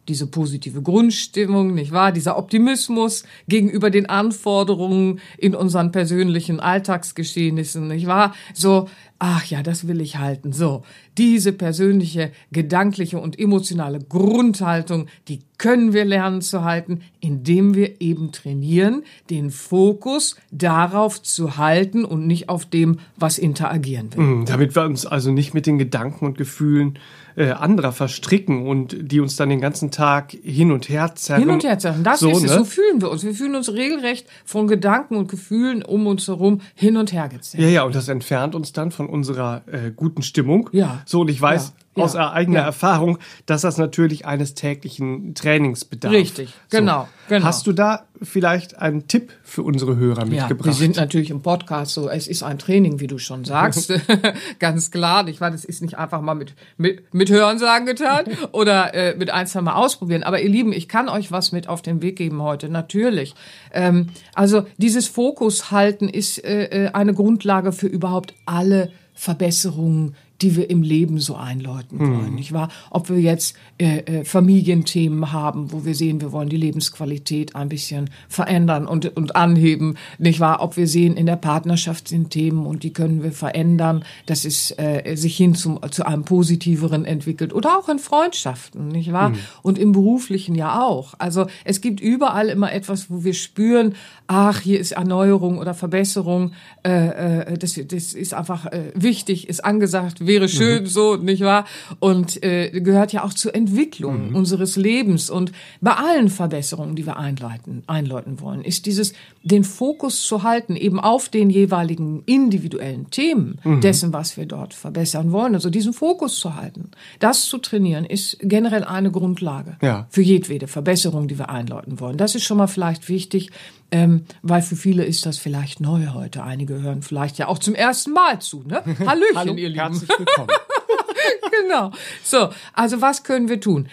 diese 0.09 0.27
positive 0.27 0.81
Grundstimmung, 0.81 1.73
nicht 1.73 1.91
wahr? 1.91 2.11
Dieser 2.11 2.37
Optimismus 2.37 3.23
gegenüber 3.47 3.89
den 3.91 4.07
Anforderungen 4.07 5.19
in 5.37 5.55
unseren 5.55 5.91
persönlichen 5.91 6.59
Alltagsgeschehnissen, 6.59 7.87
nicht 7.87 8.07
wahr? 8.07 8.33
So, 8.53 8.89
ach 9.19 9.45
ja, 9.45 9.61
das 9.61 9.87
will 9.87 10.01
ich 10.01 10.17
halten. 10.17 10.51
So, 10.51 10.83
diese 11.17 11.53
persönliche, 11.53 12.31
gedankliche 12.51 13.19
und 13.19 13.39
emotionale 13.39 13.99
Grundhaltung, 13.99 15.07
die 15.27 15.41
können 15.57 15.93
wir 15.93 16.05
lernen 16.05 16.41
zu 16.41 16.63
halten, 16.63 17.01
indem 17.19 17.75
wir 17.75 18.01
eben 18.01 18.31
trainieren, 18.31 19.03
den 19.29 19.51
Fokus 19.51 20.37
darauf 20.51 21.21
zu 21.21 21.57
halten 21.57 22.03
und 22.05 22.25
nicht 22.25 22.49
auf 22.49 22.65
dem, 22.65 22.99
was 23.17 23.37
interagieren 23.37 24.11
will. 24.13 24.23
Mhm, 24.23 24.45
damit 24.45 24.75
wir 24.75 24.83
uns 24.83 25.05
also 25.05 25.31
nicht 25.31 25.53
mit 25.53 25.67
den 25.67 25.77
Gedanken 25.77 26.25
und 26.25 26.37
Gefühlen 26.37 26.97
äh, 27.39 27.51
anderer 27.51 27.93
verstricken 27.93 28.67
und 28.67 28.97
die 28.99 29.21
uns 29.21 29.37
dann 29.37 29.47
den 29.47 29.61
ganzen 29.61 29.91
Tag 29.91 30.31
hin 30.31 30.73
und 30.73 30.89
her 30.89 31.15
zerren. 31.15 31.43
Hin 31.43 31.49
und 31.49 31.63
her 31.63 31.79
zerren, 31.79 32.03
das 32.03 32.19
so, 32.19 32.29
ist 32.31 32.43
es. 32.43 32.51
Ne? 32.51 32.57
So 32.57 32.65
fühlen 32.65 33.01
wir 33.01 33.09
uns. 33.09 33.23
Wir 33.23 33.33
fühlen 33.33 33.55
uns 33.55 33.71
regelrecht 33.71 34.27
von 34.43 34.67
Gedanken 34.67 35.15
und 35.15 35.31
Gefühlen 35.31 35.81
um 35.81 36.05
uns 36.05 36.27
herum 36.27 36.59
hin 36.75 36.97
und 36.97 37.13
her 37.13 37.29
gezerrt. 37.29 37.63
Ja, 37.63 37.69
ja, 37.69 37.83
und 37.83 37.95
das 37.95 38.09
entfernt 38.09 38.55
uns 38.55 38.73
dann 38.73 38.91
von 38.91 39.07
unserer 39.07 39.61
äh, 39.67 39.91
guten 39.95 40.21
Stimmung. 40.21 40.69
Ja. 40.73 41.01
So, 41.05 41.21
und 41.21 41.29
ich 41.29 41.41
weiß, 41.41 41.67
Ja 41.67 41.73
aus 41.95 42.13
Ja. 42.13 42.31
eigener 42.31 42.59
Ja. 42.59 42.65
Erfahrung, 42.65 43.17
dass 43.45 43.61
das 43.61 43.77
natürlich 43.77 44.25
eines 44.25 44.53
täglichen 44.53 45.33
Trainings 45.35 45.83
bedarf. 45.85 46.13
Richtig, 46.13 46.53
genau, 46.69 47.07
genau. 47.27 47.45
Hast 47.45 47.67
du 47.67 47.73
da 47.73 48.05
vielleicht 48.21 48.77
einen 48.79 49.07
Tipp 49.07 49.31
für 49.43 49.63
unsere 49.63 49.95
Hörer 49.97 50.25
Ja, 50.25 50.41
mitgebracht? 50.43 50.65
wir 50.67 50.73
sind 50.73 50.97
natürlich 50.97 51.29
im 51.29 51.41
Podcast 51.41 51.93
so, 51.93 52.09
es 52.09 52.27
ist 52.27 52.43
ein 52.43 52.57
Training, 52.59 52.99
wie 52.99 53.07
du 53.07 53.17
schon 53.17 53.43
sagst. 53.43 53.91
Ganz 54.59 54.91
klar, 54.91 55.27
ich 55.27 55.41
weiß, 55.41 55.51
das 55.51 55.65
ist 55.65 55.81
nicht 55.81 55.97
einfach 55.97 56.21
mal 56.21 56.35
mit, 56.35 56.53
mit, 56.77 57.13
mit 57.13 57.29
Hörensagen 57.29 57.85
getan 57.85 58.25
oder 58.51 58.93
äh, 58.93 59.15
mit 59.17 59.29
ein, 59.31 59.47
zwei 59.47 59.61
Mal 59.61 59.73
ausprobieren. 59.73 60.23
Aber 60.23 60.41
ihr 60.41 60.49
Lieben, 60.49 60.71
ich 60.73 60.87
kann 60.87 61.09
euch 61.09 61.31
was 61.31 61.51
mit 61.51 61.67
auf 61.67 61.81
den 61.81 62.01
Weg 62.01 62.17
geben 62.17 62.41
heute, 62.41 62.69
natürlich. 62.69 63.35
Ähm, 63.73 64.07
also 64.35 64.63
dieses 64.77 65.07
Fokus 65.07 65.71
halten 65.71 66.07
ist 66.07 66.43
äh, 66.45 66.85
äh, 66.85 66.89
eine 66.91 67.13
Grundlage 67.13 67.71
für 67.71 67.87
überhaupt 67.87 68.33
alle 68.45 68.91
Verbesserungen, 69.13 70.15
die 70.41 70.55
wir 70.55 70.69
im 70.69 70.81
Leben 70.81 71.19
so 71.19 71.35
einläuten 71.35 71.99
wollen, 71.99 72.35
nicht 72.35 72.53
wahr? 72.53 72.69
Ob 72.89 73.09
wir 73.09 73.19
jetzt 73.19 73.55
äh, 73.77 73.99
äh, 73.99 74.25
Familienthemen 74.25 75.31
haben, 75.31 75.71
wo 75.71 75.85
wir 75.85 75.95
sehen, 75.95 76.21
wir 76.21 76.31
wollen 76.31 76.49
die 76.49 76.57
Lebensqualität 76.57 77.55
ein 77.55 77.69
bisschen 77.69 78.09
verändern 78.27 78.87
und, 78.87 79.17
und 79.17 79.35
anheben, 79.35 79.97
nicht 80.17 80.39
wahr? 80.39 80.61
Ob 80.61 80.77
wir 80.77 80.87
sehen, 80.87 81.17
in 81.17 81.25
der 81.25 81.35
Partnerschaft 81.35 82.07
sind 82.07 82.29
Themen 82.29 82.65
und 82.65 82.83
die 82.83 82.93
können 82.93 83.21
wir 83.23 83.31
verändern, 83.31 84.03
dass 84.25 84.45
es 84.45 84.71
äh, 84.77 85.15
sich 85.15 85.35
hin 85.35 85.55
zum, 85.55 85.79
zu 85.91 86.05
einem 86.05 86.23
positiveren 86.23 87.05
entwickelt 87.05 87.53
oder 87.53 87.77
auch 87.77 87.89
in 87.89 87.99
Freundschaften, 87.99 88.87
nicht 88.87 89.11
wahr? 89.11 89.33
Und 89.61 89.77
im 89.77 89.91
beruflichen 89.91 90.55
ja 90.55 90.81
auch. 90.81 91.13
Also 91.17 91.47
es 91.65 91.81
gibt 91.81 91.99
überall 91.99 92.49
immer 92.49 92.71
etwas, 92.71 93.09
wo 93.09 93.23
wir 93.23 93.33
spüren, 93.33 93.95
ach, 94.27 94.61
hier 94.61 94.79
ist 94.79 94.91
Erneuerung 94.91 95.57
oder 95.57 95.73
Verbesserung, 95.73 96.51
äh, 96.85 97.51
äh, 97.51 97.57
das, 97.57 97.79
das 97.87 98.13
ist 98.13 98.33
einfach 98.33 98.67
äh, 98.67 98.91
wichtig, 98.95 99.49
ist 99.49 99.65
angesagt, 99.65 100.25
wäre 100.29 100.47
schön 100.47 100.85
so, 100.85 101.17
nicht 101.17 101.41
wahr? 101.41 101.65
Und 101.99 102.41
äh, 102.43 102.69
gehört 102.79 103.11
ja 103.11 103.25
auch 103.25 103.33
zur 103.33 103.53
Entwicklung 103.53 104.33
unseres 104.33 104.77
Lebens. 104.77 105.29
Und 105.29 105.51
bei 105.81 105.91
allen 105.91 106.29
Verbesserungen, 106.29 106.95
die 106.95 107.05
wir 107.05 107.17
einleiten, 107.17 107.83
einläuten 107.87 108.39
wollen, 108.39 108.61
ist 108.63 108.85
dieses, 108.85 109.11
den 109.43 109.65
Fokus 109.65 110.21
zu 110.21 110.43
halten, 110.43 110.75
eben 110.77 110.99
auf 110.99 111.27
den 111.27 111.49
jeweiligen 111.49 112.23
individuellen 112.25 113.09
Themen 113.09 113.59
dessen, 113.83 114.13
was 114.13 114.37
wir 114.37 114.45
dort 114.45 114.73
verbessern 114.73 115.31
wollen. 115.33 115.53
Also 115.55 115.69
diesen 115.69 115.91
Fokus 115.93 116.39
zu 116.39 116.55
halten, 116.55 116.91
das 117.19 117.45
zu 117.45 117.57
trainieren, 117.57 118.05
ist 118.05 118.37
generell 118.41 118.83
eine 118.83 119.11
Grundlage 119.11 119.77
Ja. 119.81 120.07
für 120.09 120.21
jedwede 120.21 120.67
Verbesserung, 120.67 121.27
die 121.27 121.37
wir 121.37 121.49
einläuten 121.49 121.99
wollen. 121.99 122.17
Das 122.17 122.35
ist 122.35 122.43
schon 122.43 122.57
mal 122.57 122.67
vielleicht 122.67 123.09
wichtig, 123.09 123.49
ähm, 123.91 124.25
weil 124.41 124.61
für 124.61 124.75
viele 124.75 125.03
ist 125.03 125.25
das 125.25 125.37
vielleicht 125.37 125.79
neu 125.79 126.07
heute. 126.13 126.43
Einige 126.43 126.81
hören 126.81 127.01
vielleicht 127.01 127.37
ja 127.37 127.47
auch 127.47 127.59
zum 127.59 127.75
ersten 127.75 128.11
Mal 128.11 128.39
zu. 128.39 128.63
Ne? 128.63 128.83
Hallöchen, 129.05 129.35
Hallo, 129.35 129.53
ihr 129.55 129.69
Lieben. 129.69 129.79
herzlich 129.79 130.09
willkommen. 130.09 130.49
genau. 131.63 131.91
So, 132.23 132.49
also 132.73 133.01
was 133.01 133.23
können 133.23 133.49
wir 133.49 133.59
tun? 133.59 133.89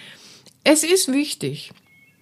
Es 0.65 0.83
ist 0.83 1.13
wichtig, 1.13 1.73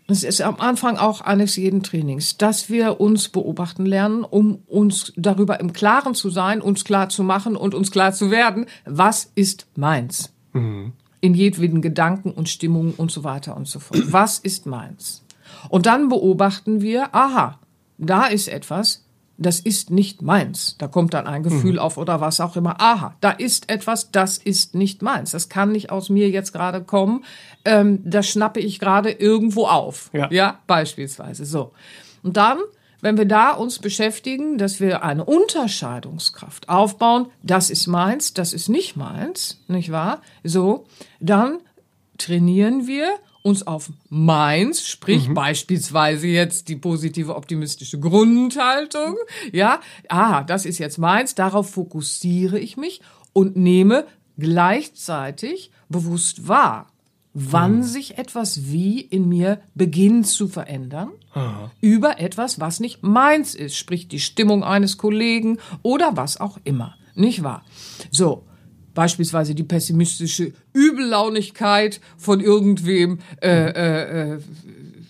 es 0.06 0.22
ist 0.22 0.42
am 0.42 0.56
Anfang 0.60 0.98
auch 0.98 1.22
eines 1.22 1.56
jeden 1.56 1.82
Trainings, 1.82 2.36
dass 2.36 2.68
wir 2.68 3.00
uns 3.00 3.30
beobachten 3.30 3.86
lernen, 3.86 4.22
um 4.22 4.56
uns 4.66 5.14
darüber 5.16 5.60
im 5.60 5.72
Klaren 5.72 6.14
zu 6.14 6.28
sein, 6.28 6.60
uns 6.60 6.84
klar 6.84 7.08
zu 7.08 7.22
machen 7.22 7.56
und 7.56 7.74
uns 7.74 7.90
klar 7.90 8.12
zu 8.12 8.30
werden, 8.30 8.66
was 8.84 9.30
ist 9.34 9.66
meins? 9.76 10.30
In 10.52 10.92
jedweden 11.34 11.80
Gedanken 11.80 12.32
und 12.32 12.50
Stimmungen 12.50 12.92
und 12.92 13.10
so 13.10 13.24
weiter 13.24 13.56
und 13.56 13.66
so 13.66 13.80
fort. 13.80 14.12
Was 14.12 14.38
ist 14.38 14.66
meins? 14.66 15.24
Und 15.70 15.86
dann 15.86 16.10
beobachten 16.10 16.82
wir, 16.82 17.14
aha, 17.14 17.58
da 17.98 18.26
ist 18.26 18.48
etwas, 18.48 19.04
das 19.36 19.58
ist 19.58 19.90
nicht 19.90 20.22
meins. 20.22 20.76
Da 20.78 20.86
kommt 20.86 21.12
dann 21.14 21.26
ein 21.26 21.42
Gefühl 21.42 21.78
auf 21.78 21.96
oder 21.96 22.20
was 22.20 22.40
auch 22.40 22.56
immer. 22.56 22.80
Aha, 22.80 23.16
da 23.20 23.30
ist 23.30 23.68
etwas, 23.68 24.12
das 24.12 24.38
ist 24.38 24.74
nicht 24.74 25.02
meins. 25.02 25.32
Das 25.32 25.48
kann 25.48 25.72
nicht 25.72 25.90
aus 25.90 26.08
mir 26.08 26.30
jetzt 26.30 26.52
gerade 26.52 26.82
kommen. 26.82 27.24
Ähm, 27.64 28.00
das 28.04 28.28
schnappe 28.28 28.60
ich 28.60 28.78
gerade 28.78 29.10
irgendwo 29.10 29.66
auf. 29.66 30.10
Ja. 30.12 30.30
ja, 30.30 30.60
beispielsweise 30.66 31.44
so. 31.44 31.72
Und 32.22 32.36
dann, 32.36 32.58
wenn 33.00 33.18
wir 33.18 33.26
da 33.26 33.50
uns 33.50 33.80
beschäftigen, 33.80 34.56
dass 34.56 34.78
wir 34.78 35.02
eine 35.02 35.24
Unterscheidungskraft 35.24 36.68
aufbauen, 36.68 37.26
das 37.42 37.70
ist 37.70 37.88
meins, 37.88 38.34
das 38.34 38.52
ist 38.52 38.68
nicht 38.68 38.96
meins, 38.96 39.60
nicht 39.66 39.90
wahr? 39.90 40.22
So, 40.44 40.86
dann 41.18 41.58
trainieren 42.18 42.86
wir 42.86 43.08
uns 43.44 43.66
auf 43.66 43.92
meins, 44.08 44.88
sprich 44.88 45.28
beispielsweise 45.34 46.26
jetzt 46.26 46.68
die 46.68 46.76
positive 46.76 47.36
optimistische 47.36 48.00
Grundhaltung, 48.00 49.16
ja, 49.52 49.80
ah, 50.08 50.42
das 50.42 50.64
ist 50.64 50.78
jetzt 50.78 50.96
meins, 50.96 51.34
darauf 51.34 51.70
fokussiere 51.70 52.58
ich 52.58 52.78
mich 52.78 53.02
und 53.34 53.54
nehme 53.54 54.06
gleichzeitig 54.38 55.70
bewusst 55.90 56.48
wahr, 56.48 56.86
wann 57.34 57.82
sich 57.82 58.16
etwas 58.16 58.70
wie 58.72 59.00
in 59.00 59.28
mir 59.28 59.60
beginnt 59.74 60.26
zu 60.26 60.48
verändern 60.48 61.10
über 61.82 62.20
etwas, 62.20 62.60
was 62.60 62.80
nicht 62.80 63.02
meins 63.02 63.54
ist, 63.54 63.76
sprich 63.76 64.08
die 64.08 64.20
Stimmung 64.20 64.64
eines 64.64 64.96
Kollegen 64.96 65.58
oder 65.82 66.16
was 66.16 66.40
auch 66.40 66.58
immer, 66.64 66.94
nicht 67.14 67.42
wahr? 67.42 67.62
So, 68.10 68.44
beispielsweise 68.94 69.54
die 69.54 69.64
pessimistische 69.64 70.52
Übellaunigkeit 70.72 72.00
von 72.16 72.40
irgendwem, 72.40 73.18
äh, 73.42 73.48
äh, 73.48 74.32
äh, 74.34 74.40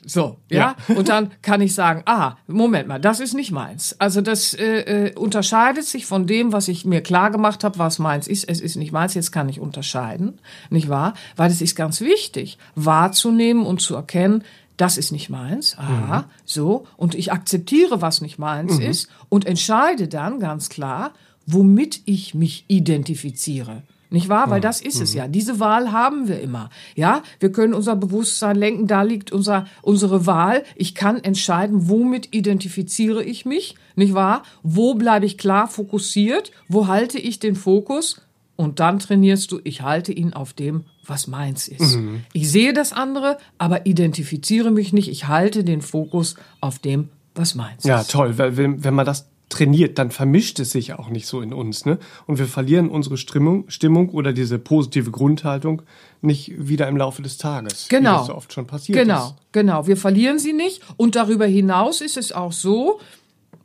so, 0.07 0.39
ja? 0.51 0.77
Und 0.89 1.09
dann 1.09 1.31
kann 1.43 1.61
ich 1.61 1.75
sagen, 1.75 2.03
ah, 2.07 2.37
Moment 2.47 2.89
mal, 2.89 3.01
das 3.01 3.21
ist 3.21 3.35
nicht 3.35 3.53
meins. 3.53 3.97
Also 3.99 4.21
das 4.21 4.55
äh, 4.55 5.09
äh, 5.09 5.15
unterscheidet 5.15 5.85
sich 5.85 6.07
von 6.07 6.27
dem, 6.27 6.53
was 6.53 6.69
ich 6.69 6.85
mir 6.85 7.01
klar 7.01 7.31
gemacht 7.31 7.65
habe, 7.65 7.79
was 7.79 7.99
meins 7.99 8.29
ist. 8.29 8.45
Es 8.49 8.61
ist 8.61 8.77
nicht 8.77 8.93
meins, 8.93 9.15
jetzt 9.15 9.33
kann 9.33 9.49
ich 9.49 9.61
unterscheiden, 9.61 10.39
nicht 10.71 10.89
wahr? 10.89 11.15
Weil 11.37 11.51
es 11.51 11.61
ist 11.61 11.75
ganz 11.75 12.01
wichtig, 12.01 12.59
wahrzunehmen 12.75 13.65
und 13.65 13.81
zu 13.81 13.95
erkennen, 13.95 14.45
das 14.77 14.99
ist 14.99 15.13
nicht 15.13 15.31
meins, 15.31 15.79
aha, 15.79 16.25
so, 16.45 16.89
und 16.97 17.15
ich 17.15 17.31
akzeptiere, 17.31 18.03
was 18.03 18.21
nicht 18.21 18.41
meins 18.41 18.81
ist 18.81 19.09
und 19.29 19.47
entscheide 19.47 20.09
dann 20.09 20.41
ganz 20.41 20.69
klar, 20.69 21.13
womit 21.47 22.03
ich 22.07 22.35
mich 22.35 22.65
identifiziere. 22.69 23.83
Nicht 24.11 24.29
wahr? 24.29 24.49
Weil 24.49 24.61
das 24.61 24.81
ist 24.81 25.01
es 25.01 25.13
ja. 25.13 25.27
Diese 25.27 25.59
Wahl 25.59 25.91
haben 25.91 26.29
wir 26.29 26.41
immer. 26.41 26.71
Ja, 26.95 27.23
wir 27.41 27.51
können 27.51 27.75
unser 27.75 27.97
Bewusstsein 27.97 28.55
lenken. 28.55 28.87
Da 28.87 29.03
liegt 29.03 29.33
unser, 29.33 29.67
unsere 29.83 30.25
Wahl. 30.25 30.63
Ich 30.77 30.95
kann 30.95 31.17
entscheiden, 31.25 31.89
womit 31.89 32.29
identifiziere 32.33 33.25
ich 33.25 33.45
mich. 33.45 33.75
Nicht 33.97 34.15
wahr? 34.15 34.45
Wo 34.63 34.95
bleibe 34.95 35.27
ich 35.27 35.37
klar 35.37 35.67
fokussiert? 35.67 36.53
Wo 36.69 36.87
halte 36.87 37.19
ich 37.19 37.41
den 37.41 37.57
Fokus? 37.57 38.21
Und 38.55 38.79
dann 38.79 39.01
trainierst 39.01 39.51
du, 39.51 39.61
ich 39.65 39.83
halte 39.83 40.13
ihn 40.13 40.33
auf 40.33 40.53
dem, 40.53 40.85
was 41.05 41.27
meins 41.27 41.67
ist. 41.67 41.99
Ich 42.33 42.49
sehe 42.53 42.73
das 42.73 42.93
andere, 42.93 43.37
aber 43.59 43.85
identifiziere 43.87 44.71
mich 44.71 44.93
nicht. 44.93 45.09
Ich 45.09 45.27
halte 45.27 45.65
den 45.65 45.83
Fokus 45.83 46.37
auf 46.61 46.79
dem, 46.79 47.09
was 47.35 47.57
meins 47.57 47.83
Ja, 47.83 48.01
ist. 48.03 48.13
toll, 48.13 48.39
weil 48.39 48.57
wenn, 48.57 48.85
wenn 48.85 48.95
man 48.95 49.07
das 49.07 49.27
trainiert, 49.55 49.99
dann 49.99 50.11
vermischt 50.11 50.59
es 50.61 50.71
sich 50.73 50.93
auch 50.95 51.09
nicht 51.09 51.27
so 51.27 51.41
in 51.41 51.53
uns, 51.53 51.85
ne? 51.87 51.99
Und 52.27 52.39
wir 52.39 52.47
verlieren 52.47 52.89
unsere 52.89 53.17
Stimmung, 53.17 53.65
Stimmung 53.69 54.09
oder 54.11 54.33
diese 54.33 54.59
positive 54.59 55.11
Grundhaltung 55.11 55.83
nicht 56.21 56.53
wieder 56.57 56.89
im 56.89 56.97
Laufe 56.97 57.23
des 57.23 57.37
Tages. 57.39 57.87
Wie 57.91 57.97
Genau. 57.97 58.19
das 58.19 58.27
so 58.27 58.35
oft 58.35 58.53
schon 58.53 58.67
passiert 58.67 58.99
Genau, 58.99 59.27
ist. 59.29 59.35
genau. 59.53 59.87
Wir 59.87 59.97
verlieren 59.97 60.39
sie 60.39 60.53
nicht. 60.53 60.81
Und 60.97 61.15
darüber 61.17 61.47
hinaus 61.47 62.01
ist 62.01 62.17
es 62.17 62.33
auch 62.33 62.53
so, 62.53 62.99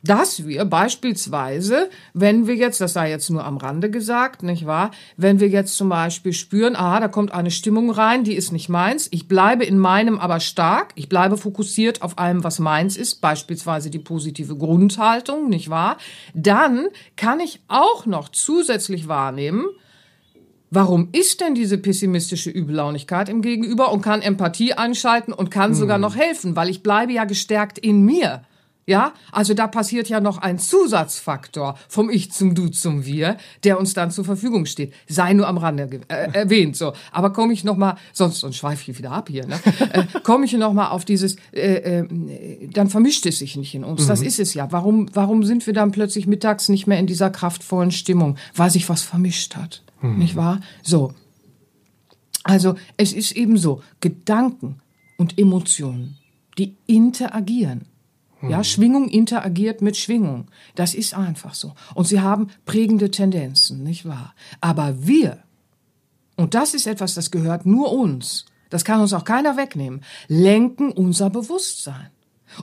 dass 0.02 0.46
wir 0.46 0.64
beispielsweise, 0.64 1.90
wenn 2.14 2.46
wir 2.46 2.54
jetzt, 2.54 2.80
das 2.80 2.94
sei 2.94 3.10
jetzt 3.10 3.30
nur 3.30 3.44
am 3.44 3.58
Rande 3.58 3.90
gesagt, 3.90 4.42
nicht 4.42 4.66
wahr, 4.66 4.90
wenn 5.16 5.40
wir 5.40 5.48
jetzt 5.48 5.76
zum 5.76 5.90
Beispiel 5.90 6.32
spüren, 6.32 6.76
aha, 6.76 7.00
da 7.00 7.08
kommt 7.08 7.32
eine 7.32 7.50
Stimmung 7.50 7.90
rein, 7.90 8.24
die 8.24 8.34
ist 8.34 8.52
nicht 8.52 8.68
meins, 8.68 9.08
ich 9.10 9.28
bleibe 9.28 9.64
in 9.64 9.78
meinem 9.78 10.18
aber 10.18 10.40
stark, 10.40 10.92
ich 10.94 11.08
bleibe 11.08 11.36
fokussiert 11.36 12.02
auf 12.02 12.18
allem, 12.18 12.44
was 12.44 12.58
meins 12.58 12.96
ist, 12.96 13.20
beispielsweise 13.20 13.90
die 13.90 13.98
positive 13.98 14.56
Grundhaltung, 14.56 15.48
nicht 15.48 15.68
wahr, 15.68 15.98
dann 16.34 16.88
kann 17.16 17.40
ich 17.40 17.60
auch 17.68 18.06
noch 18.06 18.30
zusätzlich 18.30 19.08
wahrnehmen, 19.08 19.66
Warum 20.72 21.08
ist 21.10 21.40
denn 21.40 21.56
diese 21.56 21.78
pessimistische 21.78 22.48
Übellaunigkeit 22.48 23.28
im 23.28 23.42
Gegenüber 23.42 23.90
und 23.90 24.02
kann 24.02 24.22
Empathie 24.22 24.72
einschalten 24.72 25.32
und 25.32 25.50
kann 25.50 25.74
sogar 25.74 25.98
noch 25.98 26.14
helfen, 26.14 26.54
weil 26.54 26.68
ich 26.68 26.84
bleibe 26.84 27.12
ja 27.12 27.24
gestärkt 27.24 27.76
in 27.76 28.04
mir. 28.04 28.44
Ja, 28.86 29.12
also 29.30 29.54
da 29.54 29.66
passiert 29.66 30.08
ja 30.08 30.20
noch 30.20 30.38
ein 30.38 30.58
Zusatzfaktor 30.58 31.78
vom 31.88 32.10
Ich 32.10 32.32
zum 32.32 32.54
Du 32.54 32.68
zum 32.68 33.04
Wir, 33.04 33.36
der 33.62 33.78
uns 33.78 33.94
dann 33.94 34.10
zur 34.10 34.24
Verfügung 34.24 34.66
steht. 34.66 34.92
Sei 35.06 35.32
nur 35.32 35.46
am 35.46 35.58
Rande 35.58 36.00
äh, 36.08 36.32
erwähnt, 36.32 36.76
so. 36.76 36.92
Aber 37.12 37.32
komme 37.32 37.52
ich 37.52 37.62
noch 37.62 37.76
mal, 37.76 37.96
sonst, 38.12 38.40
sonst 38.40 38.56
schweife 38.56 38.90
ich 38.90 38.98
wieder 38.98 39.12
ab 39.12 39.28
hier. 39.28 39.46
Ne? 39.46 39.60
äh, 39.92 40.04
komme 40.24 40.46
ich 40.46 40.52
noch 40.54 40.72
mal 40.72 40.88
auf 40.88 41.04
dieses, 41.04 41.36
äh, 41.52 42.00
äh, 42.00 42.68
dann 42.72 42.90
vermischt 42.90 43.26
es 43.26 43.38
sich 43.38 43.56
nicht 43.56 43.74
in 43.74 43.84
uns. 43.84 44.04
Mhm. 44.04 44.08
Das 44.08 44.22
ist 44.22 44.40
es 44.40 44.54
ja. 44.54 44.72
Warum, 44.72 45.08
warum 45.14 45.44
sind 45.44 45.66
wir 45.66 45.74
dann 45.74 45.92
plötzlich 45.92 46.26
mittags 46.26 46.68
nicht 46.68 46.86
mehr 46.86 46.98
in 46.98 47.06
dieser 47.06 47.30
kraftvollen 47.30 47.92
Stimmung, 47.92 48.38
weil 48.56 48.70
sich 48.70 48.88
was 48.88 49.02
vermischt 49.02 49.56
hat, 49.56 49.82
mhm. 50.00 50.18
nicht 50.18 50.36
wahr? 50.36 50.60
So. 50.82 51.12
Also 52.42 52.74
es 52.96 53.12
ist 53.12 53.32
eben 53.32 53.58
so, 53.58 53.82
Gedanken 54.00 54.80
und 55.18 55.38
Emotionen, 55.38 56.16
die 56.58 56.76
interagieren. 56.86 57.82
Ja, 58.42 58.58
hm. 58.58 58.64
Schwingung 58.64 59.08
interagiert 59.08 59.82
mit 59.82 59.96
Schwingung. 59.96 60.46
Das 60.74 60.94
ist 60.94 61.14
einfach 61.14 61.54
so. 61.54 61.74
Und 61.94 62.06
sie 62.06 62.20
haben 62.20 62.48
prägende 62.64 63.10
Tendenzen, 63.10 63.82
nicht 63.82 64.06
wahr? 64.06 64.34
Aber 64.60 65.06
wir, 65.06 65.42
und 66.36 66.54
das 66.54 66.74
ist 66.74 66.86
etwas, 66.86 67.14
das 67.14 67.30
gehört 67.30 67.66
nur 67.66 67.92
uns, 67.92 68.46
das 68.70 68.84
kann 68.84 69.00
uns 69.00 69.12
auch 69.12 69.24
keiner 69.24 69.56
wegnehmen, 69.56 70.02
lenken 70.28 70.92
unser 70.92 71.28
Bewusstsein. 71.28 72.10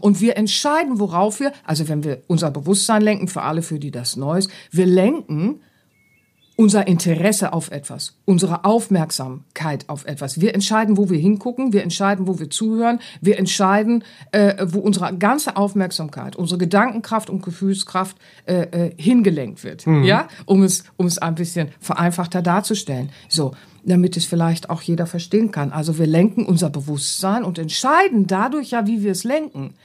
Und 0.01 0.19
wir 0.19 0.35
entscheiden, 0.35 0.99
worauf 0.99 1.39
wir, 1.39 1.53
also 1.63 1.87
wenn 1.87 2.03
wir 2.03 2.23
unser 2.27 2.51
Bewusstsein 2.51 3.01
lenken, 3.01 3.27
für 3.27 3.43
alle, 3.43 3.61
für 3.61 3.79
die 3.79 3.91
das 3.91 4.15
neu 4.15 4.39
ist, 4.39 4.49
wir 4.71 4.85
lenken 4.85 5.61
unser 6.57 6.87
Interesse 6.87 7.53
auf 7.53 7.69
etwas, 7.71 8.17
unsere 8.25 8.65
Aufmerksamkeit 8.65 9.87
auf 9.87 10.05
etwas. 10.05 10.41
Wir 10.41 10.55
entscheiden, 10.55 10.97
wo 10.97 11.07
wir 11.09 11.19
hingucken, 11.19 11.71
wir 11.71 11.83
entscheiden, 11.83 12.27
wo 12.27 12.39
wir 12.39 12.49
zuhören, 12.49 12.99
wir 13.21 13.37
entscheiden, 13.37 14.03
äh, 14.31 14.65
wo 14.67 14.79
unsere 14.79 15.15
ganze 15.15 15.55
Aufmerksamkeit, 15.55 16.35
unsere 16.35 16.57
Gedankenkraft 16.57 17.29
und 17.29 17.43
Gefühlskraft 17.43 18.17
äh, 18.47 18.63
äh, 18.63 18.91
hingelenkt 18.97 19.63
wird. 19.63 19.85
Mhm. 19.85 20.03
Ja, 20.03 20.27
um 20.45 20.63
es, 20.63 20.83
um 20.97 21.05
es 21.05 21.19
ein 21.19 21.35
bisschen 21.35 21.69
vereinfachter 21.79 22.41
darzustellen. 22.41 23.11
So, 23.29 23.51
damit 23.85 24.17
es 24.17 24.25
vielleicht 24.25 24.71
auch 24.71 24.81
jeder 24.81 25.05
verstehen 25.05 25.51
kann. 25.51 25.71
Also 25.71 25.99
wir 25.99 26.07
lenken 26.07 26.43
unser 26.43 26.71
Bewusstsein 26.71 27.43
und 27.43 27.59
entscheiden 27.59 28.25
dadurch 28.25 28.71
ja, 28.71 28.87
wie 28.87 29.03
wir 29.03 29.11
es 29.11 29.23
lenken, 29.23 29.75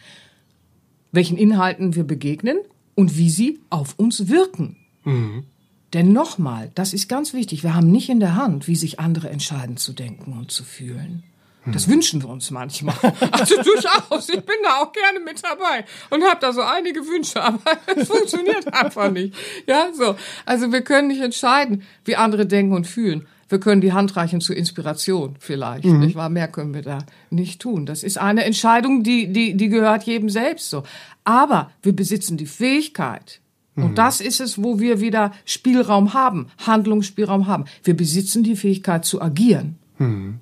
welchen 1.12 1.36
Inhalten 1.36 1.94
wir 1.94 2.04
begegnen 2.04 2.56
und 2.94 3.18
wie 3.18 3.28
sie 3.28 3.60
auf 3.68 3.94
uns 3.98 4.28
wirken. 4.28 4.76
Mhm. 5.04 5.44
Denn 5.92 6.12
nochmal, 6.12 6.70
das 6.74 6.94
ist 6.94 7.08
ganz 7.08 7.34
wichtig, 7.34 7.62
wir 7.62 7.74
haben 7.74 7.90
nicht 7.90 8.08
in 8.08 8.20
der 8.20 8.36
Hand, 8.36 8.66
wie 8.66 8.76
sich 8.76 8.98
andere 8.98 9.28
entscheiden 9.28 9.76
zu 9.76 9.92
denken 9.92 10.32
und 10.32 10.50
zu 10.50 10.64
fühlen. 10.64 11.22
Das 11.66 11.86
hm. 11.86 11.92
wünschen 11.92 12.22
wir 12.22 12.28
uns 12.28 12.50
manchmal. 12.50 12.94
Also 13.30 13.56
durchaus, 13.62 14.28
ich 14.28 14.40
bin 14.40 14.56
da 14.62 14.82
auch 14.82 14.92
gerne 14.92 15.20
mit 15.20 15.42
dabei 15.42 15.84
und 16.10 16.22
habe 16.24 16.38
da 16.40 16.52
so 16.52 16.60
einige 16.60 17.00
Wünsche, 17.00 17.42
aber 17.42 17.60
es 17.96 18.08
funktioniert 18.08 18.72
einfach 18.72 19.10
nicht. 19.10 19.34
Ja, 19.66 19.88
so. 19.92 20.16
Also 20.44 20.72
wir 20.72 20.82
können 20.82 21.08
nicht 21.08 21.20
entscheiden, 21.20 21.82
wie 22.04 22.16
andere 22.16 22.46
denken 22.46 22.74
und 22.74 22.86
fühlen. 22.86 23.26
Wir 23.48 23.60
können 23.60 23.82
die 23.82 23.92
Hand 23.92 24.16
reichen 24.16 24.40
zur 24.40 24.56
Inspiration 24.56 25.36
vielleicht, 25.38 25.84
mhm. 25.84 26.00
nicht 26.00 26.14
wahr? 26.14 26.30
Mehr 26.30 26.48
können 26.48 26.72
wir 26.72 26.80
da 26.82 26.98
nicht 27.28 27.60
tun. 27.60 27.84
Das 27.84 28.02
ist 28.02 28.16
eine 28.16 28.44
Entscheidung, 28.44 29.02
die, 29.02 29.30
die, 29.30 29.54
die 29.54 29.68
gehört 29.68 30.04
jedem 30.04 30.30
selbst 30.30 30.70
so. 30.70 30.84
Aber 31.24 31.70
wir 31.82 31.94
besitzen 31.94 32.38
die 32.38 32.46
Fähigkeit, 32.46 33.41
und 33.74 33.92
mhm. 33.92 33.94
das 33.94 34.20
ist 34.20 34.40
es, 34.40 34.62
wo 34.62 34.80
wir 34.80 35.00
wieder 35.00 35.32
Spielraum 35.44 36.12
haben, 36.12 36.48
Handlungsspielraum 36.58 37.46
haben. 37.46 37.64
Wir 37.84 37.96
besitzen 37.96 38.42
die 38.42 38.56
Fähigkeit 38.56 39.04
zu 39.04 39.22
agieren. 39.22 39.78
Mhm. 39.98 40.40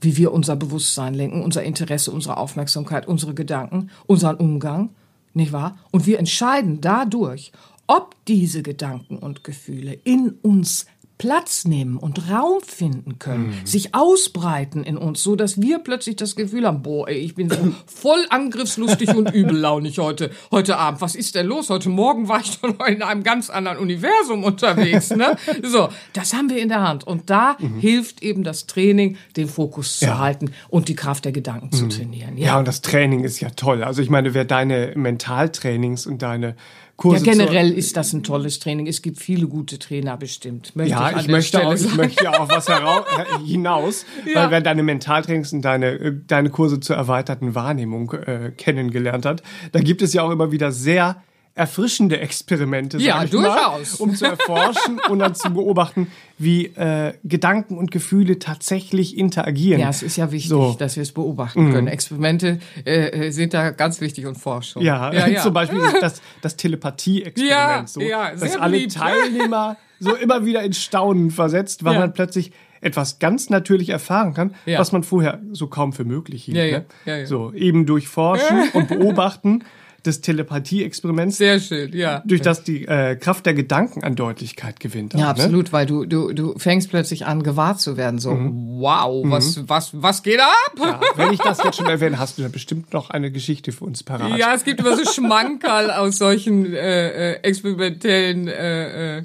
Wie 0.00 0.16
wir 0.16 0.32
unser 0.32 0.56
Bewusstsein 0.56 1.14
lenken, 1.14 1.42
unser 1.42 1.62
Interesse, 1.62 2.10
unsere 2.10 2.36
Aufmerksamkeit, 2.36 3.08
unsere 3.08 3.34
Gedanken, 3.34 3.90
unseren 4.06 4.36
Umgang, 4.36 4.90
nicht 5.34 5.52
wahr? 5.52 5.78
Und 5.90 6.06
wir 6.06 6.18
entscheiden 6.18 6.80
dadurch, 6.80 7.52
ob 7.86 8.14
diese 8.26 8.62
Gedanken 8.62 9.18
und 9.18 9.44
Gefühle 9.44 9.92
in 10.04 10.30
uns 10.42 10.86
Platz 11.18 11.64
nehmen 11.64 11.96
und 11.96 12.30
Raum 12.30 12.60
finden 12.60 13.18
können, 13.18 13.48
mhm. 13.48 13.66
sich 13.66 13.94
ausbreiten 13.94 14.84
in 14.84 14.98
uns, 14.98 15.22
so 15.22 15.34
dass 15.34 15.60
wir 15.60 15.78
plötzlich 15.78 16.16
das 16.16 16.36
Gefühl 16.36 16.66
haben, 16.66 16.82
boah, 16.82 17.08
ey, 17.08 17.16
ich 17.16 17.34
bin 17.34 17.48
so 17.48 17.56
voll 17.86 18.26
angriffslustig 18.28 19.14
und 19.14 19.32
übellaunig 19.32 19.98
heute, 19.98 20.30
heute 20.50 20.76
Abend. 20.76 21.00
Was 21.00 21.14
ist 21.14 21.34
denn 21.34 21.46
los? 21.46 21.70
Heute 21.70 21.88
Morgen 21.88 22.28
war 22.28 22.40
ich 22.40 22.60
doch 22.60 22.78
noch 22.78 22.86
in 22.86 23.02
einem 23.02 23.22
ganz 23.22 23.48
anderen 23.48 23.78
Universum 23.78 24.44
unterwegs, 24.44 25.10
ne? 25.10 25.36
So, 25.62 25.88
das 26.12 26.34
haben 26.34 26.50
wir 26.50 26.58
in 26.58 26.68
der 26.68 26.82
Hand. 26.82 27.06
Und 27.06 27.30
da 27.30 27.56
mhm. 27.58 27.78
hilft 27.78 28.22
eben 28.22 28.44
das 28.44 28.66
Training, 28.66 29.16
den 29.36 29.48
Fokus 29.48 29.98
zu 30.00 30.06
ja. 30.06 30.18
halten 30.18 30.52
und 30.68 30.88
die 30.88 30.94
Kraft 30.94 31.24
der 31.24 31.32
Gedanken 31.32 31.68
mhm. 31.72 31.72
zu 31.72 31.88
trainieren. 31.88 32.36
Ja. 32.36 32.46
ja, 32.46 32.58
und 32.58 32.68
das 32.68 32.82
Training 32.82 33.24
ist 33.24 33.40
ja 33.40 33.50
toll. 33.50 33.82
Also 33.82 34.02
ich 34.02 34.10
meine, 34.10 34.34
wer 34.34 34.44
deine 34.44 34.92
Mentaltrainings 34.94 36.06
und 36.06 36.22
deine 36.22 36.56
Kurse. 36.96 37.26
Ja, 37.26 37.32
generell 37.32 37.72
ist 37.72 37.96
das 37.96 38.12
ein 38.14 38.22
tolles 38.22 38.58
Training. 38.58 38.86
Es 38.86 39.02
gibt 39.02 39.18
viele 39.18 39.46
gute 39.48 39.78
Trainer 39.78 40.16
bestimmt. 40.16 40.74
Möchte 40.74 40.92
ja, 40.92 41.10
ich, 41.10 41.18
ich 41.18 41.28
möchte, 41.28 41.66
auch, 41.66 41.74
ich 41.74 41.94
möchte 41.94 42.24
ja 42.24 42.40
auch 42.40 42.48
was 42.48 42.68
hinaus, 43.46 44.06
ja. 44.24 44.42
weil 44.42 44.50
wer 44.50 44.60
deine 44.62 44.82
Mentaltrainings 44.82 45.52
und 45.52 45.62
deine, 45.62 45.90
äh, 45.92 46.14
deine 46.26 46.48
Kurse 46.48 46.80
zur 46.80 46.96
erweiterten 46.96 47.54
Wahrnehmung 47.54 48.12
äh, 48.12 48.52
kennengelernt 48.56 49.26
hat, 49.26 49.42
da 49.72 49.80
gibt 49.80 50.00
es 50.00 50.14
ja 50.14 50.22
auch 50.22 50.30
immer 50.30 50.52
wieder 50.52 50.72
sehr 50.72 51.22
erfrischende 51.56 52.20
Experimente, 52.20 52.98
ja, 52.98 53.24
durchaus. 53.24 53.98
Mal, 53.98 54.04
um 54.04 54.14
zu 54.14 54.26
erforschen 54.26 55.00
und 55.08 55.20
dann 55.20 55.34
zu 55.34 55.50
beobachten, 55.50 56.12
wie 56.36 56.66
äh, 56.66 57.14
Gedanken 57.24 57.78
und 57.78 57.90
Gefühle 57.90 58.38
tatsächlich 58.38 59.16
interagieren. 59.16 59.80
Ja, 59.80 59.88
es 59.88 60.02
ist 60.02 60.16
ja 60.16 60.30
wichtig, 60.30 60.50
so. 60.50 60.76
dass 60.78 60.96
wir 60.96 61.02
es 61.02 61.12
beobachten 61.12 61.68
mhm. 61.68 61.72
können. 61.72 61.86
Experimente 61.88 62.60
äh, 62.84 63.28
äh, 63.28 63.30
sind 63.30 63.54
da 63.54 63.70
ganz 63.70 64.02
wichtig 64.02 64.26
und 64.26 64.36
Forschung. 64.36 64.82
Ja, 64.82 65.10
ja, 65.14 65.26
ja. 65.28 65.42
zum 65.42 65.54
Beispiel 65.54 65.80
das, 65.98 66.20
das 66.42 66.56
Telepathie-Experiment, 66.56 67.50
ja, 67.50 67.86
so, 67.86 68.00
ja, 68.02 68.32
dass 68.32 68.56
alle 68.56 68.72
beliebt. 68.72 68.92
Teilnehmer 68.92 69.78
so 69.98 70.14
immer 70.14 70.44
wieder 70.44 70.62
in 70.62 70.74
Staunen 70.74 71.30
versetzt, 71.30 71.84
weil 71.84 71.98
man 71.98 72.12
plötzlich 72.12 72.52
etwas 72.82 73.18
ganz 73.18 73.48
natürlich 73.48 73.88
erfahren 73.88 74.34
kann, 74.34 74.54
was 74.66 74.92
man 74.92 75.02
vorher 75.02 75.40
so 75.52 75.68
kaum 75.68 75.94
für 75.94 76.04
möglich 76.04 76.44
hielt. 76.44 76.58
Ja, 76.58 76.64
ja. 76.64 76.78
Ne? 76.80 76.84
Ja, 77.06 77.16
ja. 77.16 77.26
So 77.26 77.54
eben 77.54 77.86
durch 77.86 78.08
Forschen 78.08 78.68
und 78.74 78.88
Beobachten 78.88 79.64
des 80.06 80.20
Telepathie-Experiments. 80.20 81.36
Sehr 81.36 81.60
schön, 81.60 81.92
ja. 81.92 82.22
Durch 82.24 82.40
das 82.40 82.62
die 82.62 82.86
äh, 82.86 83.16
Kraft 83.16 83.46
der 83.46 83.54
Gedanken 83.54 84.04
an 84.04 84.14
Deutlichkeit 84.14 84.80
gewinnt. 84.80 85.14
Ja, 85.14 85.18
auch, 85.18 85.22
ne? 85.22 85.28
absolut, 85.28 85.72
weil 85.72 85.86
du, 85.86 86.04
du, 86.04 86.32
du 86.32 86.58
fängst 86.58 86.90
plötzlich 86.90 87.26
an, 87.26 87.42
gewahr 87.42 87.76
zu 87.76 87.96
werden. 87.96 88.18
So, 88.18 88.32
mhm. 88.32 88.80
wow, 88.80 89.24
mhm. 89.24 89.30
was, 89.30 89.68
was, 89.68 89.90
was 90.02 90.22
geht 90.22 90.40
ab? 90.40 90.72
Ja, 90.78 91.00
wenn 91.16 91.32
ich 91.32 91.40
das 91.40 91.62
jetzt 91.62 91.76
schon 91.76 91.86
erwähne, 91.86 92.18
hast 92.18 92.38
du 92.38 92.42
da 92.42 92.48
bestimmt 92.48 92.92
noch 92.92 93.10
eine 93.10 93.30
Geschichte 93.30 93.72
für 93.72 93.84
uns 93.84 94.02
parat. 94.02 94.38
Ja, 94.38 94.54
es 94.54 94.64
gibt 94.64 94.80
immer 94.80 94.96
so 94.96 95.04
Schmankerl 95.10 95.90
aus 95.90 96.18
solchen 96.18 96.72
äh, 96.72 97.32
äh, 97.32 97.40
experimentellen 97.42 98.48
äh, 98.48 99.18
äh, 99.18 99.22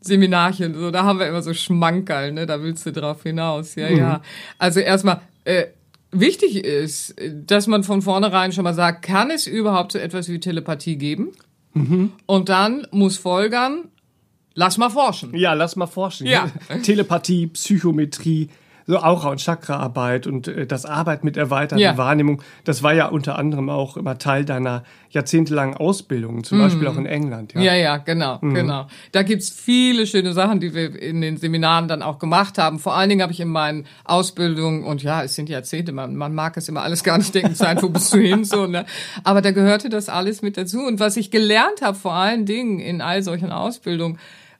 Seminarchen. 0.00 0.74
So, 0.74 0.90
da 0.90 1.04
haben 1.04 1.18
wir 1.18 1.26
immer 1.26 1.42
so 1.42 1.54
Schmankerl, 1.54 2.32
ne? 2.32 2.46
Da 2.46 2.62
willst 2.62 2.86
du 2.86 2.92
drauf 2.92 3.22
hinaus. 3.22 3.74
Ja, 3.74 3.90
mhm. 3.90 3.96
ja. 3.96 4.22
Also 4.58 4.80
erstmal, 4.80 5.20
äh, 5.44 5.66
wichtig 6.10 6.64
ist, 6.64 7.14
dass 7.32 7.66
man 7.66 7.84
von 7.84 8.02
vornherein 8.02 8.52
schon 8.52 8.64
mal 8.64 8.74
sagt, 8.74 9.02
kann 9.02 9.30
es 9.30 9.46
überhaupt 9.46 9.92
so 9.92 9.98
etwas 9.98 10.28
wie 10.28 10.40
Telepathie 10.40 10.96
geben? 10.96 11.32
Mhm. 11.74 12.12
Und 12.26 12.48
dann 12.48 12.86
muss 12.90 13.18
folgern, 13.18 13.88
lass 14.54 14.78
mal 14.78 14.90
forschen. 14.90 15.34
Ja, 15.36 15.52
lass 15.52 15.76
mal 15.76 15.86
forschen. 15.86 16.26
Ja. 16.26 16.50
Telepathie, 16.82 17.48
Psychometrie, 17.48 18.48
so 18.88 18.98
Aura- 18.98 19.28
und 19.28 19.40
Chakraarbeit 19.40 20.26
und 20.26 20.48
äh, 20.48 20.66
das 20.66 20.86
Arbeit 20.86 21.22
mit 21.22 21.36
erweiterter 21.36 21.80
ja. 21.80 21.96
Wahrnehmung, 21.98 22.42
das 22.64 22.82
war 22.82 22.94
ja 22.94 23.06
unter 23.06 23.38
anderem 23.38 23.68
auch 23.68 23.98
immer 23.98 24.16
Teil 24.16 24.46
deiner 24.46 24.82
jahrzehntelangen 25.10 25.76
Ausbildung, 25.76 26.42
zum 26.42 26.58
mm. 26.58 26.62
Beispiel 26.62 26.88
auch 26.88 26.96
in 26.96 27.04
England. 27.04 27.52
Ja, 27.52 27.60
ja, 27.60 27.74
ja 27.74 27.96
genau, 27.98 28.38
mm. 28.40 28.54
genau. 28.54 28.86
Da 29.12 29.22
gibt's 29.22 29.50
viele 29.50 30.06
schöne 30.06 30.32
Sachen, 30.32 30.60
die 30.60 30.74
wir 30.74 31.00
in 31.00 31.20
den 31.20 31.36
Seminaren 31.36 31.86
dann 31.86 32.02
auch 32.02 32.18
gemacht 32.18 32.56
haben. 32.56 32.78
Vor 32.78 32.96
allen 32.96 33.10
Dingen 33.10 33.20
habe 33.20 33.32
ich 33.32 33.40
in 33.40 33.48
meinen 33.48 33.84
Ausbildungen, 34.04 34.84
und 34.84 35.02
ja, 35.02 35.22
es 35.22 35.34
sind 35.34 35.50
Jahrzehnte, 35.50 35.92
man, 35.92 36.16
man 36.16 36.34
mag 36.34 36.56
es 36.56 36.68
immer 36.68 36.82
alles 36.82 37.04
gar 37.04 37.18
nicht 37.18 37.34
denken, 37.34 37.54
sein, 37.54 37.80
wo 37.82 37.90
bist 37.90 38.12
du 38.14 38.18
hin, 38.18 38.44
so, 38.44 38.66
ne? 38.66 38.86
Aber 39.22 39.42
da 39.42 39.50
gehörte 39.50 39.90
das 39.90 40.08
alles 40.08 40.40
mit 40.40 40.56
dazu. 40.56 40.80
Und 40.80 40.98
was 40.98 41.18
ich 41.18 41.30
gelernt 41.30 41.82
habe, 41.82 41.96
vor 41.96 42.14
allen 42.14 42.46
Dingen 42.46 42.78
in 42.78 43.02
all 43.02 43.22
solchen 43.22 43.52
Ausbildungen, 43.52 44.18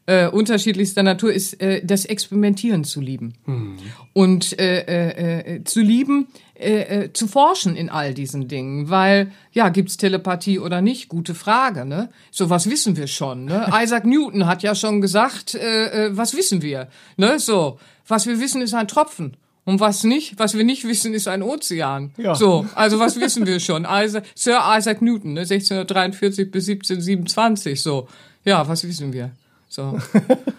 äh, 0.08 0.26
unterschiedlichster 0.26 1.02
Natur 1.02 1.32
ist, 1.32 1.60
äh, 1.60 1.84
das 1.84 2.06
Experimentieren 2.06 2.82
zu 2.82 3.02
lieben. 3.02 3.34
Mhm. 3.44 3.76
Und 4.14 4.58
äh, 4.58 4.80
äh, 4.80 5.56
äh, 5.56 5.64
zu 5.64 5.82
lieben, 5.82 6.28
äh, 6.58 7.04
äh, 7.04 7.12
zu 7.12 7.28
forschen 7.28 7.76
in 7.76 7.90
all 7.90 8.14
diesen 8.14 8.48
Dingen. 8.48 8.88
Weil, 8.88 9.32
ja, 9.52 9.68
gibt's 9.68 9.98
Telepathie 9.98 10.60
oder 10.60 10.80
nicht? 10.80 11.10
Gute 11.10 11.34
Frage, 11.34 11.84
ne? 11.84 12.08
So, 12.30 12.48
was 12.48 12.70
wissen 12.70 12.96
wir 12.96 13.06
schon, 13.06 13.44
ne? 13.44 13.70
Isaac 13.82 14.06
Newton 14.06 14.46
hat 14.46 14.62
ja 14.62 14.74
schon 14.74 15.02
gesagt, 15.02 15.54
äh, 15.54 16.06
äh, 16.06 16.16
was 16.16 16.34
wissen 16.34 16.62
wir? 16.62 16.88
Ne? 17.18 17.38
So, 17.38 17.78
was 18.06 18.26
wir 18.26 18.40
wissen, 18.40 18.62
ist 18.62 18.72
ein 18.72 18.88
Tropfen. 18.88 19.36
Und 19.64 19.80
was 19.80 20.04
nicht, 20.04 20.38
was 20.38 20.56
wir 20.56 20.64
nicht 20.64 20.84
wissen, 20.88 21.12
ist 21.12 21.28
ein 21.28 21.42
Ozean. 21.42 22.12
Ja. 22.16 22.34
So, 22.34 22.64
also 22.74 22.98
was 22.98 23.20
wissen 23.20 23.46
wir 23.46 23.60
schon? 23.60 23.86
Isaac, 23.86 24.24
Sir 24.34 24.58
Isaac 24.74 25.02
Newton, 25.02 25.34
ne, 25.34 25.40
1643 25.40 26.50
bis 26.50 26.66
1727, 26.66 27.82
so. 27.82 28.08
Ja, 28.46 28.66
was 28.66 28.88
wissen 28.88 29.12
wir? 29.12 29.32
So. 29.78 29.96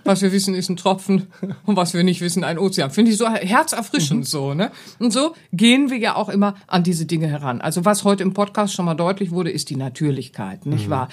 Was 0.06 0.22
wir 0.22 0.32
wissen, 0.32 0.56
ist 0.56 0.70
ein 0.70 0.78
Tropfen 0.78 1.28
und 1.66 1.76
was 1.76 1.94
wir 1.94 2.06
nicht 2.06 2.22
wissen, 2.22 2.46
ein 2.46 2.58
Ozean. 2.58 2.90
Finde 2.90 3.12
ich 3.12 3.18
so 3.18 3.28
herzerfrischend 3.30 4.22
mhm. 4.22 4.24
so, 4.24 4.54
ne? 4.54 4.72
Und 4.98 5.12
so 5.12 5.34
gehen 5.52 5.90
wir 5.90 5.98
ja 5.98 6.16
auch 6.16 6.30
immer 6.30 6.56
an 6.68 6.84
diese 6.84 7.06
Dinge 7.06 7.28
heran. 7.28 7.60
Also 7.60 7.84
was 7.84 8.06
heute 8.06 8.24
im 8.24 8.34
Podcast 8.34 8.74
schon 8.74 8.86
mal 8.86 8.94
deutlich 8.94 9.32
wurde, 9.32 9.52
ist 9.52 9.70
die 9.70 9.76
Natürlichkeit, 9.76 10.66
nicht 10.66 10.86
mhm. 10.86 10.92
wahr? 10.92 11.10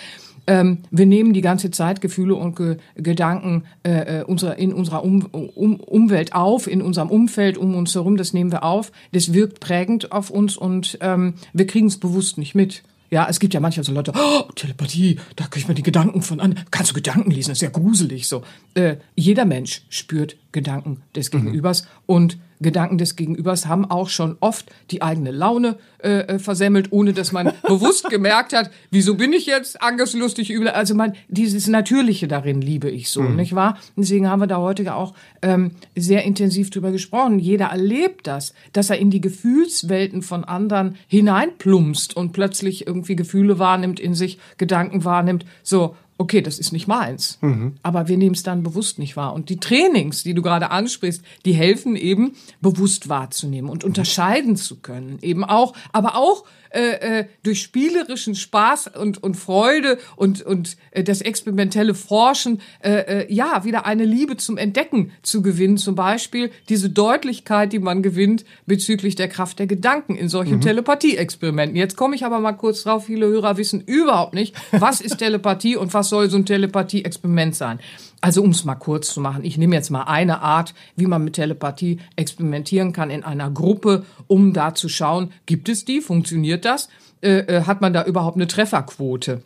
Ähm, 0.47 0.85
wir 0.93 1.07
nehmen 1.07 1.33
die 1.33 1.41
ganze 1.41 1.73
Zeit 1.73 2.01
Gefühle 2.01 2.37
und 2.37 2.55
Ge 2.55 2.77
Gedanken 2.95 3.65
äh, 3.83 4.21
äh 4.21 4.23
unserer, 4.23 4.57
in 4.57 4.73
unserer 4.73 5.03
um 5.03 5.23
um 5.25 5.81
Umwelt 5.81 6.33
auf, 6.33 6.69
in 6.69 6.83
unserem 6.83 7.11
Umfeld 7.11 7.59
um 7.59 7.75
uns 7.75 7.93
herum, 7.93 8.17
das 8.17 8.33
nehmen 8.33 8.53
wir 8.53 8.63
auf. 8.63 8.93
Das 9.11 9.33
wirkt 9.33 9.59
prägend 9.59 10.13
auf 10.13 10.31
uns 10.31 10.57
und 10.57 10.97
ähm, 11.01 11.35
wir 11.53 11.67
kriegen 11.67 11.89
es 11.89 11.99
bewusst 11.99 12.39
nicht 12.39 12.55
mit. 12.55 12.85
Ja, 13.11 13.27
es 13.29 13.39
gibt 13.39 13.55
ja 13.55 13.61
manchmal 13.61 13.85
so 13.85 13.93
Leute, 13.93 14.13
oh, 14.15 14.51
Telepathie, 14.55 15.19
da 15.37 15.47
kann 15.47 15.61
ich 15.61 15.69
mir 15.69 15.75
die 15.75 15.83
Gedanken 15.83 16.23
von 16.23 16.41
an. 16.41 16.59
Kannst 16.71 16.91
du 16.91 16.95
Gedanken 16.95 17.31
lesen? 17.31 17.51
Das 17.51 17.59
ist 17.59 17.63
ja 17.63 17.71
gruselig 17.71 18.27
so. 18.27 18.43
Äh, 18.75 18.97
jeder 19.15 19.45
Mensch 19.45 19.83
spürt 19.89 20.37
Gedanken 20.53 21.03
des 21.15 21.33
mhm. 21.33 21.39
Gegenübers 21.39 21.83
mhm. 21.83 21.89
und 22.07 22.39
Gedanken 22.61 22.99
des 22.99 23.17
Gegenübers 23.17 23.67
haben 23.67 23.85
auch 23.91 24.09
schon 24.09 24.37
oft 24.41 24.71
die 24.91 25.03
eigene 25.03 25.31
Laune 25.31 25.77
äh, 26.03 26.21
äh 26.21 26.39
versemmelt, 26.39 26.93
ohne 26.93 27.13
dass 27.13 27.33
man 27.33 27.53
bewusst 27.63 28.09
gemerkt 28.11 28.53
hat, 28.53 28.71
wieso 28.91 29.15
bin 29.15 29.33
ich 29.33 29.47
jetzt 29.47 29.83
angstlustig 29.83 30.51
übel. 30.51 30.69
Also 30.69 30.95
man, 30.95 31.15
dieses 31.29 31.67
Natürliche 31.69 32.29
darin 32.29 32.61
liebe 32.61 32.91
ich 32.91 33.11
so, 33.11 33.23
mhm. 33.23 33.37
nicht 33.37 33.55
wahr? 33.55 33.79
Deswegen 33.97 34.29
haben 34.29 34.41
wir 34.41 34.47
da 34.47 34.59
heute 34.59 34.95
auch 34.95 35.15
ähm, 35.43 35.73
sehr 35.97 36.25
intensiv 36.25 36.71
drüber 36.71 36.93
gesprochen. 36.93 37.39
Jeder 37.39 37.67
erlebt 37.67 38.27
das, 38.27 38.55
dass 38.73 38.91
er 38.91 38.99
in 38.99 39.11
die 39.11 39.21
Gefühlswelten 39.21 40.23
von 40.23 40.45
anderen 40.45 40.97
hineinplumpst 41.09 42.17
und 42.17 42.33
plötzlich 42.33 42.87
irgendwie 42.87 43.17
Gefühle 43.17 43.59
wahrnimmt, 43.59 44.01
in 44.01 44.15
sich 44.15 44.39
Gedanken 44.57 45.05
wahrnimmt. 45.05 45.45
So, 45.63 45.97
okay, 46.19 46.41
das 46.41 46.59
ist 46.59 46.73
nicht 46.73 46.89
meins. 46.89 47.39
Mhm. 47.41 47.75
Aber 47.83 48.09
wir 48.09 48.17
nehmen 48.17 48.35
es 48.35 48.43
dann 48.43 48.63
bewusst 48.63 48.99
nicht 48.99 49.17
wahr. 49.17 49.35
Und 49.35 49.49
die 49.49 49.59
Trainings, 49.59 50.23
die 50.23 50.35
du 50.35 50.43
gerade 50.43 50.71
ansprichst, 50.71 51.23
die 51.45 51.53
helfen 51.53 51.97
eben, 51.97 52.37
bewusst 52.61 53.09
wahrzunehmen 53.09 53.71
und 53.71 53.85
unterscheiden 53.85 54.57
zu 54.57 54.77
können. 54.77 55.19
Eben 55.23 55.45
auch, 55.45 55.75
aber 55.93 56.17
auch 56.17 56.45
äh, 56.71 57.21
äh, 57.21 57.25
durch 57.43 57.63
spielerischen 57.63 58.35
Spaß 58.35 58.91
und, 58.99 59.23
und 59.23 59.35
Freude 59.35 59.99
und, 60.17 60.43
und 60.43 60.77
äh, 60.91 61.03
das 61.03 61.21
experimentelle 61.21 61.95
Forschen 61.95 62.61
äh, 62.83 63.23
äh, 63.23 63.33
ja 63.33 63.65
wieder 63.65 63.87
eine 63.87 64.05
Liebe 64.05 64.37
zum 64.37 64.57
Entdecken 64.57 65.13
zu 65.23 65.43
gewinnen. 65.43 65.77
Zum 65.77 65.95
Beispiel 65.95 66.51
diese 66.69 66.91
Deutlichkeit, 66.91 67.73
die 67.73 67.79
man 67.79 68.03
gewinnt 68.03 68.45
bezüglich 68.67 69.15
der 69.15 69.29
Kraft 69.29 69.59
der 69.59 69.67
Gedanken 69.67 70.17
in 70.17 70.29
solchen 70.29 70.57
mhm. 70.57 70.63
Telepathie-Experimenten. 70.63 71.77
Jetzt 71.77 71.97
komme 71.97 72.15
ich 72.17 72.25
aber 72.25 72.41
mal 72.41 72.53
kurz 72.53 72.83
drauf, 72.83 73.07
viele 73.07 73.27
Hörer 73.27 73.57
wissen 73.57 73.81
überhaupt 73.81 74.35
nicht, 74.35 74.55
was 74.73 75.01
ist 75.01 75.19
Telepathie 75.19 75.77
und 75.77 75.95
was 75.95 76.09
soll 76.09 76.31
so 76.31 76.37
ein 76.37 76.47
Telepathie-Experiment 76.47 77.55
sein. 77.55 77.79
Also 78.21 78.43
um 78.43 78.51
es 78.51 78.65
mal 78.65 78.75
kurz 78.75 79.13
zu 79.13 79.21
machen, 79.21 79.45
ich 79.45 79.59
nehme 79.59 79.75
jetzt 79.75 79.91
mal 79.91 80.05
eine 80.05 80.41
Art, 80.41 80.75
wie 80.97 81.07
man 81.07 81.23
mit 81.23 81.35
Telepathie 81.35 81.99
experimentieren 82.17 82.93
kann 82.93 83.11
in 83.11 83.25
einer 83.25 83.51
Gruppe, 83.51 84.05
um 84.27 84.53
da 84.53 84.75
zu 84.75 84.89
schauen, 84.89 85.33
gibt 85.45 85.69
es 85.69 85.85
die, 85.85 86.01
funktioniert 86.01 86.65
das, 86.65 86.89
äh, 87.23 87.39
äh, 87.41 87.63
hat 87.65 87.81
man 87.81 87.93
da 87.93 88.05
überhaupt 88.05 88.37
eine 88.37 88.47
Trefferquote. 88.47 89.43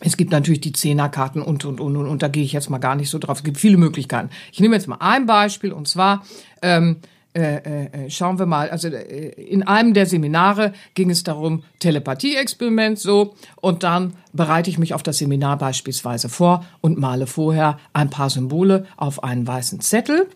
Es 0.00 0.16
gibt 0.16 0.30
natürlich 0.30 0.60
die 0.60 0.72
Zehnerkarten 0.72 1.42
und, 1.42 1.64
und, 1.64 1.80
und, 1.80 1.96
und, 1.96 2.06
und 2.06 2.22
da 2.22 2.28
gehe 2.28 2.44
ich 2.44 2.52
jetzt 2.52 2.70
mal 2.70 2.78
gar 2.78 2.94
nicht 2.94 3.10
so 3.10 3.18
drauf. 3.18 3.38
Es 3.38 3.44
gibt 3.44 3.58
viele 3.58 3.76
Möglichkeiten. 3.76 4.30
Ich 4.50 4.60
nehme 4.60 4.74
jetzt 4.74 4.88
mal 4.88 4.96
ein 5.00 5.26
Beispiel 5.26 5.72
und 5.72 5.88
zwar, 5.88 6.24
ähm, 6.62 6.96
äh, 7.32 7.56
äh, 7.58 8.06
äh, 8.06 8.10
schauen 8.10 8.40
wir 8.40 8.46
mal, 8.46 8.70
also 8.70 8.88
äh, 8.88 9.28
in 9.40 9.62
einem 9.62 9.94
der 9.94 10.06
Seminare 10.06 10.72
ging 10.94 11.10
es 11.10 11.22
darum, 11.22 11.62
Telepathie-Experiment 11.78 12.98
so, 12.98 13.36
und 13.60 13.84
dann 13.84 14.14
bereite 14.32 14.68
ich 14.68 14.78
mich 14.78 14.94
auf 14.94 15.04
das 15.04 15.18
Seminar 15.18 15.56
beispielsweise 15.56 16.28
vor 16.28 16.64
und 16.80 16.98
male 16.98 17.28
vorher 17.28 17.78
ein 17.92 18.10
paar 18.10 18.30
Symbole 18.30 18.84
auf 18.96 19.22
einen 19.22 19.46
weißen 19.46 19.80
Zettel. 19.80 20.28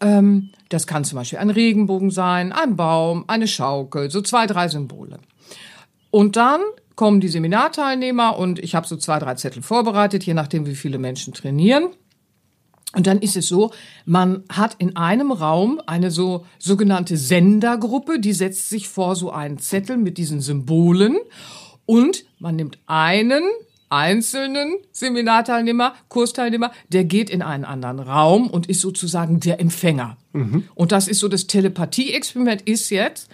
Ähm, 0.00 0.50
das 0.70 0.88
kann 0.88 1.04
zum 1.04 1.18
Beispiel 1.18 1.38
ein 1.38 1.50
Regenbogen 1.50 2.10
sein, 2.10 2.52
ein 2.52 2.74
Baum, 2.74 3.24
eine 3.28 3.46
Schaukel, 3.46 4.10
so 4.10 4.20
zwei, 4.20 4.48
drei 4.48 4.66
Symbole. 4.66 5.20
Und 6.10 6.34
dann 6.34 6.60
kommen 6.96 7.20
die 7.20 7.28
Seminarteilnehmer 7.28 8.36
und 8.36 8.58
ich 8.58 8.74
habe 8.74 8.88
so 8.88 8.96
zwei, 8.96 9.20
drei 9.20 9.34
Zettel 9.36 9.62
vorbereitet, 9.62 10.24
je 10.24 10.34
nachdem, 10.34 10.66
wie 10.66 10.74
viele 10.74 10.98
Menschen 10.98 11.32
trainieren. 11.32 11.90
Und 12.94 13.06
dann 13.06 13.18
ist 13.20 13.36
es 13.36 13.48
so, 13.48 13.72
man 14.04 14.44
hat 14.48 14.76
in 14.78 14.96
einem 14.96 15.32
Raum 15.32 15.80
eine 15.86 16.10
so 16.10 16.46
sogenannte 16.58 17.16
Sendergruppe, 17.16 18.20
die 18.20 18.32
setzt 18.32 18.68
sich 18.68 18.88
vor 18.88 19.16
so 19.16 19.30
einen 19.30 19.58
Zettel 19.58 19.96
mit 19.96 20.18
diesen 20.18 20.40
Symbolen 20.40 21.16
und 21.86 22.24
man 22.38 22.56
nimmt 22.56 22.78
einen 22.86 23.42
einzelnen 23.90 24.74
Seminarteilnehmer, 24.92 25.94
Kursteilnehmer, 26.08 26.72
der 26.88 27.04
geht 27.04 27.30
in 27.30 27.42
einen 27.42 27.64
anderen 27.64 28.00
Raum 28.00 28.48
und 28.48 28.68
ist 28.68 28.80
sozusagen 28.80 29.40
der 29.40 29.60
Empfänger. 29.60 30.16
Mhm. 30.32 30.64
Und 30.74 30.92
das 30.92 31.06
ist 31.06 31.20
so 31.20 31.28
das 31.28 31.46
Telepathie-Experiment 31.46 32.62
ist 32.62 32.90
jetzt, 32.90 33.28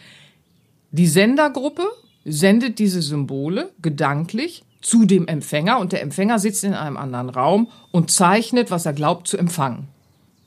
die 0.91 1.07
Sendergruppe 1.07 1.85
sendet 2.25 2.79
diese 2.79 3.01
Symbole 3.01 3.71
gedanklich 3.81 4.65
zu 4.81 5.05
dem 5.05 5.27
Empfänger 5.27 5.79
und 5.79 5.93
der 5.93 6.03
Empfänger 6.03 6.39
sitzt 6.39 6.65
in 6.65 6.75
einem 6.75 6.97
anderen 6.97 7.29
Raum 7.29 7.71
und 7.91 8.11
zeichnet, 8.11 8.71
was 8.71 8.87
er 8.87 8.93
glaubt 8.93 9.29
zu 9.29 9.37
empfangen. 9.37 9.89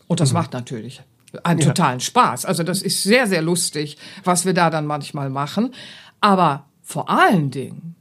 Und 0.07 0.19
das 0.19 0.29
mhm. 0.29 0.39
macht 0.39 0.53
natürlich 0.53 1.01
einen 1.43 1.59
ja. 1.59 1.67
totalen 1.67 1.99
Spaß. 1.99 2.45
Also 2.45 2.63
das 2.63 2.81
ist 2.81 3.03
sehr, 3.03 3.27
sehr 3.27 3.41
lustig, 3.41 3.97
was 4.23 4.45
wir 4.45 4.53
da 4.53 4.69
dann 4.69 4.85
manchmal 4.85 5.29
machen. 5.29 5.73
Aber 6.21 6.65
vor 6.81 7.09
allen 7.09 7.51
Dingen 7.51 7.95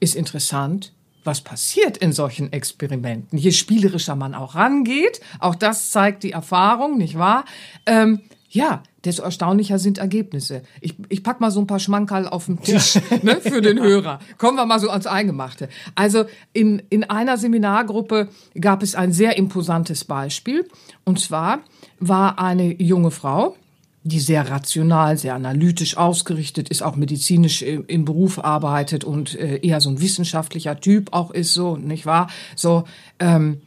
ist 0.00 0.14
interessant, 0.14 0.92
was 1.24 1.40
passiert 1.40 1.96
in 1.96 2.12
solchen 2.12 2.52
Experimenten. 2.52 3.38
Je 3.38 3.50
spielerischer 3.50 4.14
man 4.14 4.34
auch 4.34 4.54
rangeht, 4.54 5.20
auch 5.40 5.56
das 5.56 5.90
zeigt 5.90 6.22
die 6.22 6.32
Erfahrung, 6.32 6.96
nicht 6.98 7.18
wahr? 7.18 7.44
Ähm, 7.84 8.20
ja, 8.48 8.82
desto 9.06 9.22
erstaunlicher 9.22 9.78
sind 9.78 9.98
Ergebnisse. 9.98 10.62
Ich, 10.80 10.96
ich 11.08 11.22
pack 11.22 11.40
mal 11.40 11.50
so 11.50 11.60
ein 11.60 11.66
paar 11.66 11.78
Schmankerl 11.78 12.28
auf 12.28 12.46
den 12.46 12.60
Tisch 12.60 12.98
ne, 13.22 13.40
für 13.40 13.62
den 13.62 13.80
Hörer. 13.80 14.18
Kommen 14.38 14.56
wir 14.56 14.66
mal 14.66 14.80
so 14.80 14.90
ans 14.90 15.06
Eingemachte. 15.06 15.68
Also 15.94 16.24
in, 16.52 16.82
in 16.90 17.04
einer 17.04 17.38
Seminargruppe 17.38 18.28
gab 18.60 18.82
es 18.82 18.94
ein 18.94 19.12
sehr 19.12 19.36
imposantes 19.38 20.04
Beispiel. 20.04 20.68
Und 21.04 21.20
zwar 21.20 21.60
war 22.00 22.38
eine 22.38 22.80
junge 22.82 23.10
Frau, 23.10 23.56
die 24.02 24.20
sehr 24.20 24.48
rational, 24.48 25.16
sehr 25.16 25.34
analytisch 25.34 25.96
ausgerichtet 25.96 26.68
ist, 26.68 26.82
auch 26.82 26.94
medizinisch 26.94 27.62
im, 27.62 28.04
Beruf 28.04 28.42
arbeitet 28.42 29.02
und 29.02 29.34
äh, 29.34 29.58
eher 29.58 29.80
so 29.80 29.90
ein 29.90 30.00
wissenschaftlicher 30.00 30.78
Typ 30.78 31.12
auch 31.12 31.32
ist, 31.32 31.54
so, 31.54 31.76
nicht 31.76 32.06
wahr? 32.06 32.28
So, 32.54 32.84
ähm, 33.18 33.62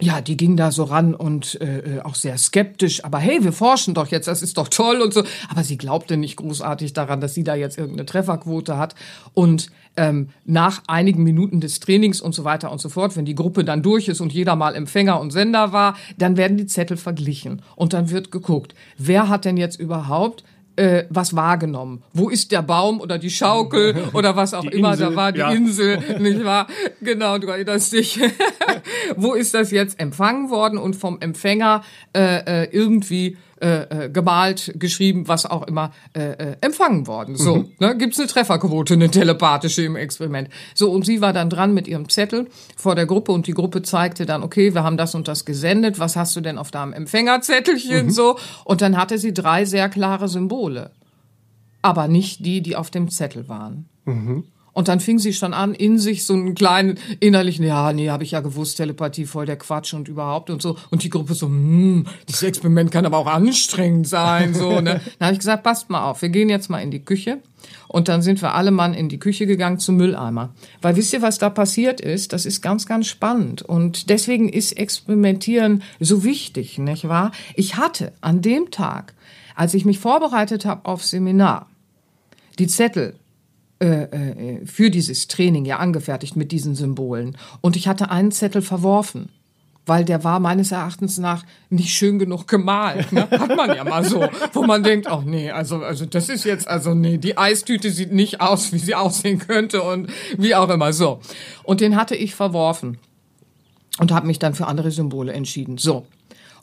ja, 0.00 0.20
die 0.20 0.36
ging 0.36 0.56
da 0.56 0.72
so 0.72 0.84
ran 0.84 1.14
und 1.14 1.60
äh, 1.60 1.96
äh, 1.96 2.00
auch 2.00 2.14
sehr 2.14 2.38
skeptisch. 2.38 3.04
Aber 3.04 3.18
hey, 3.18 3.44
wir 3.44 3.52
forschen 3.52 3.94
doch 3.94 4.08
jetzt, 4.08 4.28
das 4.28 4.42
ist 4.42 4.58
doch 4.58 4.68
toll 4.68 5.00
und 5.00 5.12
so. 5.12 5.22
Aber 5.48 5.62
sie 5.62 5.78
glaubte 5.78 6.16
nicht 6.16 6.36
großartig 6.36 6.92
daran, 6.92 7.20
dass 7.20 7.34
sie 7.34 7.44
da 7.44 7.54
jetzt 7.54 7.78
irgendeine 7.78 8.06
Trefferquote 8.06 8.76
hat. 8.76 8.94
Und 9.34 9.70
ähm, 9.96 10.30
nach 10.44 10.82
einigen 10.86 11.22
Minuten 11.22 11.60
des 11.60 11.80
Trainings 11.80 12.20
und 12.20 12.34
so 12.34 12.44
weiter 12.44 12.70
und 12.72 12.80
so 12.80 12.88
fort, 12.88 13.16
wenn 13.16 13.24
die 13.24 13.34
Gruppe 13.34 13.64
dann 13.64 13.82
durch 13.82 14.08
ist 14.08 14.20
und 14.20 14.32
jeder 14.32 14.56
mal 14.56 14.74
Empfänger 14.74 15.20
und 15.20 15.32
Sender 15.32 15.72
war, 15.72 15.96
dann 16.16 16.36
werden 16.36 16.56
die 16.56 16.66
Zettel 16.66 16.96
verglichen 16.96 17.62
und 17.76 17.92
dann 17.92 18.10
wird 18.10 18.30
geguckt, 18.30 18.74
wer 18.96 19.28
hat 19.28 19.44
denn 19.44 19.56
jetzt 19.56 19.78
überhaupt 19.78 20.44
äh, 20.76 21.04
was 21.10 21.34
wahrgenommen. 21.36 22.02
Wo 22.12 22.28
ist 22.28 22.52
der 22.52 22.62
Baum 22.62 23.00
oder 23.00 23.18
die 23.18 23.30
Schaukel 23.30 23.94
oder 24.12 24.36
was 24.36 24.54
auch 24.54 24.62
die 24.62 24.78
immer 24.78 24.92
Insel, 24.92 25.10
da 25.10 25.16
war, 25.16 25.32
die 25.32 25.40
ja. 25.40 25.50
Insel, 25.50 25.98
nicht 26.20 26.44
wahr? 26.44 26.66
Genau, 27.00 27.38
du 27.38 27.48
erinnerst 27.48 27.92
dich. 27.92 28.20
Wo 29.16 29.34
ist 29.34 29.54
das 29.54 29.70
jetzt 29.70 29.98
empfangen 30.00 30.50
worden 30.50 30.78
und 30.78 30.96
vom 30.96 31.20
Empfänger 31.20 31.82
äh, 32.16 32.62
äh 32.62 32.68
irgendwie 32.70 33.36
äh, 33.60 34.04
äh, 34.04 34.10
gemalt, 34.10 34.72
geschrieben, 34.76 35.28
was 35.28 35.44
auch 35.44 35.66
immer, 35.66 35.92
äh, 36.14 36.30
äh, 36.30 36.56
empfangen 36.62 37.06
worden. 37.06 37.36
So, 37.36 37.56
mhm. 37.56 37.72
ne, 37.78 37.96
gibt's 37.96 38.18
eine 38.18 38.26
Trefferquote, 38.26 38.94
eine 38.94 39.10
telepathische 39.10 39.82
im 39.82 39.96
Experiment. 39.96 40.48
So, 40.74 40.90
und 40.90 41.04
sie 41.04 41.20
war 41.20 41.32
dann 41.32 41.50
dran 41.50 41.74
mit 41.74 41.86
ihrem 41.86 42.08
Zettel 42.08 42.48
vor 42.76 42.94
der 42.94 43.04
Gruppe 43.06 43.32
und 43.32 43.46
die 43.46 43.52
Gruppe 43.52 43.82
zeigte 43.82 44.24
dann, 44.24 44.42
okay, 44.42 44.74
wir 44.74 44.82
haben 44.82 44.96
das 44.96 45.14
und 45.14 45.28
das 45.28 45.44
gesendet, 45.44 45.98
was 45.98 46.16
hast 46.16 46.34
du 46.36 46.40
denn 46.40 46.56
auf 46.56 46.70
deinem 46.70 46.94
Empfängerzettelchen 46.94 48.06
mhm. 48.06 48.10
so? 48.10 48.38
Und 48.64 48.80
dann 48.80 48.96
hatte 48.96 49.18
sie 49.18 49.34
drei 49.34 49.64
sehr 49.66 49.88
klare 49.88 50.28
Symbole. 50.28 50.92
Aber 51.82 52.08
nicht 52.08 52.44
die, 52.44 52.62
die 52.62 52.76
auf 52.76 52.90
dem 52.90 53.10
Zettel 53.10 53.48
waren. 53.48 53.88
Mhm. 54.04 54.44
Und 54.80 54.88
dann 54.88 54.98
fing 54.98 55.18
sie 55.18 55.34
schon 55.34 55.52
an, 55.52 55.74
in 55.74 55.98
sich 55.98 56.24
so 56.24 56.32
einen 56.32 56.54
kleinen 56.54 56.98
innerlichen, 57.20 57.66
ja, 57.66 57.92
nee, 57.92 58.08
habe 58.08 58.24
ich 58.24 58.30
ja 58.30 58.40
gewusst, 58.40 58.78
Telepathie 58.78 59.26
voll 59.26 59.44
der 59.44 59.58
Quatsch 59.58 59.92
und 59.92 60.08
überhaupt 60.08 60.48
und 60.48 60.62
so. 60.62 60.78
Und 60.88 61.02
die 61.02 61.10
Gruppe 61.10 61.34
so, 61.34 61.48
hm, 61.48 62.06
dieses 62.26 62.44
Experiment 62.44 62.90
kann 62.90 63.04
aber 63.04 63.18
auch 63.18 63.26
anstrengend 63.26 64.08
sein. 64.08 64.54
So, 64.54 64.80
ne? 64.80 65.02
Dann 65.18 65.26
habe 65.26 65.32
ich 65.34 65.40
gesagt, 65.40 65.64
passt 65.64 65.90
mal 65.90 66.08
auf, 66.08 66.22
wir 66.22 66.30
gehen 66.30 66.48
jetzt 66.48 66.70
mal 66.70 66.78
in 66.78 66.90
die 66.90 67.04
Küche. 67.04 67.40
Und 67.88 68.08
dann 68.08 68.22
sind 68.22 68.40
wir 68.40 68.54
alle 68.54 68.70
Mann 68.70 68.94
in 68.94 69.10
die 69.10 69.18
Küche 69.18 69.46
gegangen 69.46 69.78
zum 69.78 69.96
Mülleimer. 69.96 70.54
Weil 70.80 70.96
wisst 70.96 71.12
ihr, 71.12 71.20
was 71.20 71.36
da 71.36 71.50
passiert 71.50 72.00
ist? 72.00 72.32
Das 72.32 72.46
ist 72.46 72.62
ganz, 72.62 72.86
ganz 72.86 73.06
spannend. 73.06 73.60
Und 73.60 74.08
deswegen 74.08 74.48
ist 74.48 74.78
Experimentieren 74.78 75.82
so 75.98 76.24
wichtig, 76.24 76.78
nicht 76.78 77.06
wahr? 77.06 77.32
Ich 77.54 77.76
hatte 77.76 78.14
an 78.22 78.40
dem 78.40 78.70
Tag, 78.70 79.12
als 79.56 79.74
ich 79.74 79.84
mich 79.84 79.98
vorbereitet 79.98 80.64
habe 80.64 80.86
auf 80.86 81.04
Seminar, 81.04 81.66
die 82.58 82.66
Zettel 82.66 83.19
äh, 83.80 84.02
äh, 84.02 84.66
für 84.66 84.90
dieses 84.90 85.26
Training 85.26 85.64
ja 85.64 85.78
angefertigt 85.78 86.36
mit 86.36 86.52
diesen 86.52 86.74
Symbolen. 86.74 87.36
Und 87.60 87.76
ich 87.76 87.88
hatte 87.88 88.10
einen 88.10 88.30
Zettel 88.32 88.62
verworfen. 88.62 89.30
weil 89.86 90.04
der 90.04 90.22
war 90.22 90.38
meines 90.38 90.70
Erachtens 90.70 91.18
nach 91.18 91.44
nicht 91.68 91.92
schön 91.94 92.18
genug 92.18 92.46
gemalt. 92.46 93.10
Ne? 93.12 93.28
Hat 93.30 93.56
man 93.56 93.74
ja 93.74 93.82
mal 93.82 94.04
so, 94.04 94.24
wo 94.52 94.62
man 94.62 94.84
denkt, 94.84 95.08
ach 95.08 95.24
nee, 95.24 95.50
also, 95.50 95.82
also 95.82 96.06
das 96.06 96.28
ist 96.28 96.44
jetzt, 96.44 96.68
also 96.68 96.94
nee, 96.94 97.18
die 97.18 97.36
Eistüte 97.36 97.90
sieht 97.90 98.12
nicht 98.12 98.40
aus, 98.40 98.72
wie 98.72 98.78
sie 98.78 98.94
aussehen 98.94 99.38
könnte 99.40 99.82
und 99.82 100.10
wie 100.36 100.54
auch 100.54 100.68
immer 100.68 100.92
so. 100.92 101.20
Und 101.64 101.80
den 101.80 101.96
hatte 101.96 102.14
ich 102.14 102.36
verworfen 102.36 102.98
und 103.98 104.12
habe 104.12 104.28
mich 104.28 104.38
dann 104.38 104.54
für 104.54 104.66
andere 104.68 104.92
Symbole 104.92 105.32
entschieden. 105.32 105.76
So. 105.76 106.06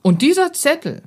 Und 0.02 0.22
dieser 0.22 0.54
Zettel, 0.54 1.02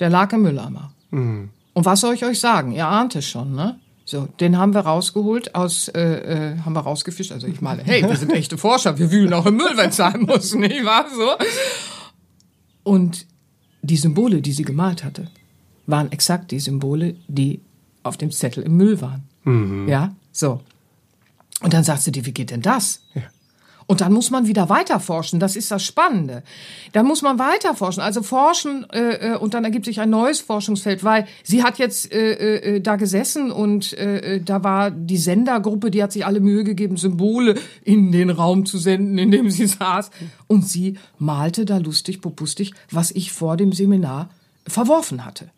der 0.00 0.10
lag 0.10 0.32
im 0.32 0.42
Mülleimer. 0.42 0.92
Mhm. 1.10 1.50
Und 1.72 1.84
was 1.84 2.00
soll 2.00 2.14
ich 2.14 2.24
euch 2.24 2.40
sagen? 2.40 2.72
Ihr 2.72 2.88
ahnt 2.88 3.14
es 3.14 3.28
schon, 3.28 3.54
ne? 3.54 3.78
So, 4.08 4.28
den 4.38 4.56
haben 4.56 4.72
wir 4.72 4.82
rausgeholt 4.82 5.56
aus, 5.56 5.88
äh, 5.88 6.00
äh, 6.00 6.58
haben 6.60 6.74
wir 6.74 6.80
rausgefischt. 6.80 7.32
Also 7.32 7.48
ich 7.48 7.60
meine, 7.60 7.82
hey, 7.82 8.02
wir 8.08 8.16
sind 8.16 8.32
echte 8.32 8.56
Forscher, 8.56 8.96
wir 9.00 9.10
wühlen 9.10 9.34
auch 9.34 9.46
im 9.46 9.56
Müll, 9.56 9.72
wenn 9.74 9.90
es 9.90 9.96
sein 9.96 10.20
muss, 10.20 10.54
nicht 10.54 10.84
wahr? 10.84 11.06
So. 11.12 11.32
Und 12.84 13.26
die 13.82 13.96
Symbole, 13.96 14.40
die 14.42 14.52
sie 14.52 14.62
gemalt 14.62 15.02
hatte, 15.02 15.28
waren 15.86 16.12
exakt 16.12 16.52
die 16.52 16.60
Symbole, 16.60 17.16
die 17.26 17.60
auf 18.04 18.16
dem 18.16 18.30
Zettel 18.30 18.62
im 18.62 18.76
Müll 18.76 19.00
waren. 19.00 19.24
Mhm. 19.42 19.88
Ja, 19.88 20.14
so. 20.30 20.60
Und 21.62 21.72
dann 21.72 21.82
sagst 21.82 22.06
du 22.06 22.12
dir, 22.12 22.24
wie 22.26 22.32
geht 22.32 22.50
denn 22.52 22.62
das? 22.62 23.02
Ja. 23.14 23.22
Und 23.86 24.00
dann 24.00 24.12
muss 24.12 24.30
man 24.30 24.46
wieder 24.46 24.68
weiter 24.68 24.98
forschen. 24.98 25.38
Das 25.38 25.54
ist 25.54 25.70
das 25.70 25.84
Spannende. 25.84 26.42
Dann 26.92 27.06
muss 27.06 27.22
man 27.22 27.38
weiter 27.38 27.74
forschen. 27.74 28.00
Also 28.00 28.22
forschen 28.22 28.84
äh, 28.90 29.34
äh, 29.34 29.36
und 29.36 29.54
dann 29.54 29.64
ergibt 29.64 29.84
sich 29.84 30.00
ein 30.00 30.10
neues 30.10 30.40
Forschungsfeld, 30.40 31.04
weil 31.04 31.26
sie 31.44 31.62
hat 31.62 31.78
jetzt 31.78 32.12
äh, 32.12 32.76
äh, 32.76 32.80
da 32.80 32.96
gesessen 32.96 33.52
und 33.52 33.92
äh, 33.92 34.36
äh, 34.36 34.40
da 34.40 34.64
war 34.64 34.90
die 34.90 35.16
Sendergruppe, 35.16 35.92
die 35.92 36.02
hat 36.02 36.12
sich 36.12 36.26
alle 36.26 36.40
Mühe 36.40 36.64
gegeben, 36.64 36.96
Symbole 36.96 37.54
in 37.84 38.10
den 38.10 38.30
Raum 38.30 38.66
zu 38.66 38.78
senden, 38.78 39.18
in 39.18 39.30
dem 39.30 39.50
sie 39.50 39.66
saß. 39.66 40.10
Und 40.48 40.66
sie 40.68 40.98
malte 41.18 41.64
da 41.64 41.78
lustig, 41.78 42.20
popustig, 42.20 42.72
was 42.90 43.12
ich 43.12 43.30
vor 43.32 43.56
dem 43.56 43.72
Seminar 43.72 44.30
verworfen 44.66 45.24
hatte. 45.24 45.50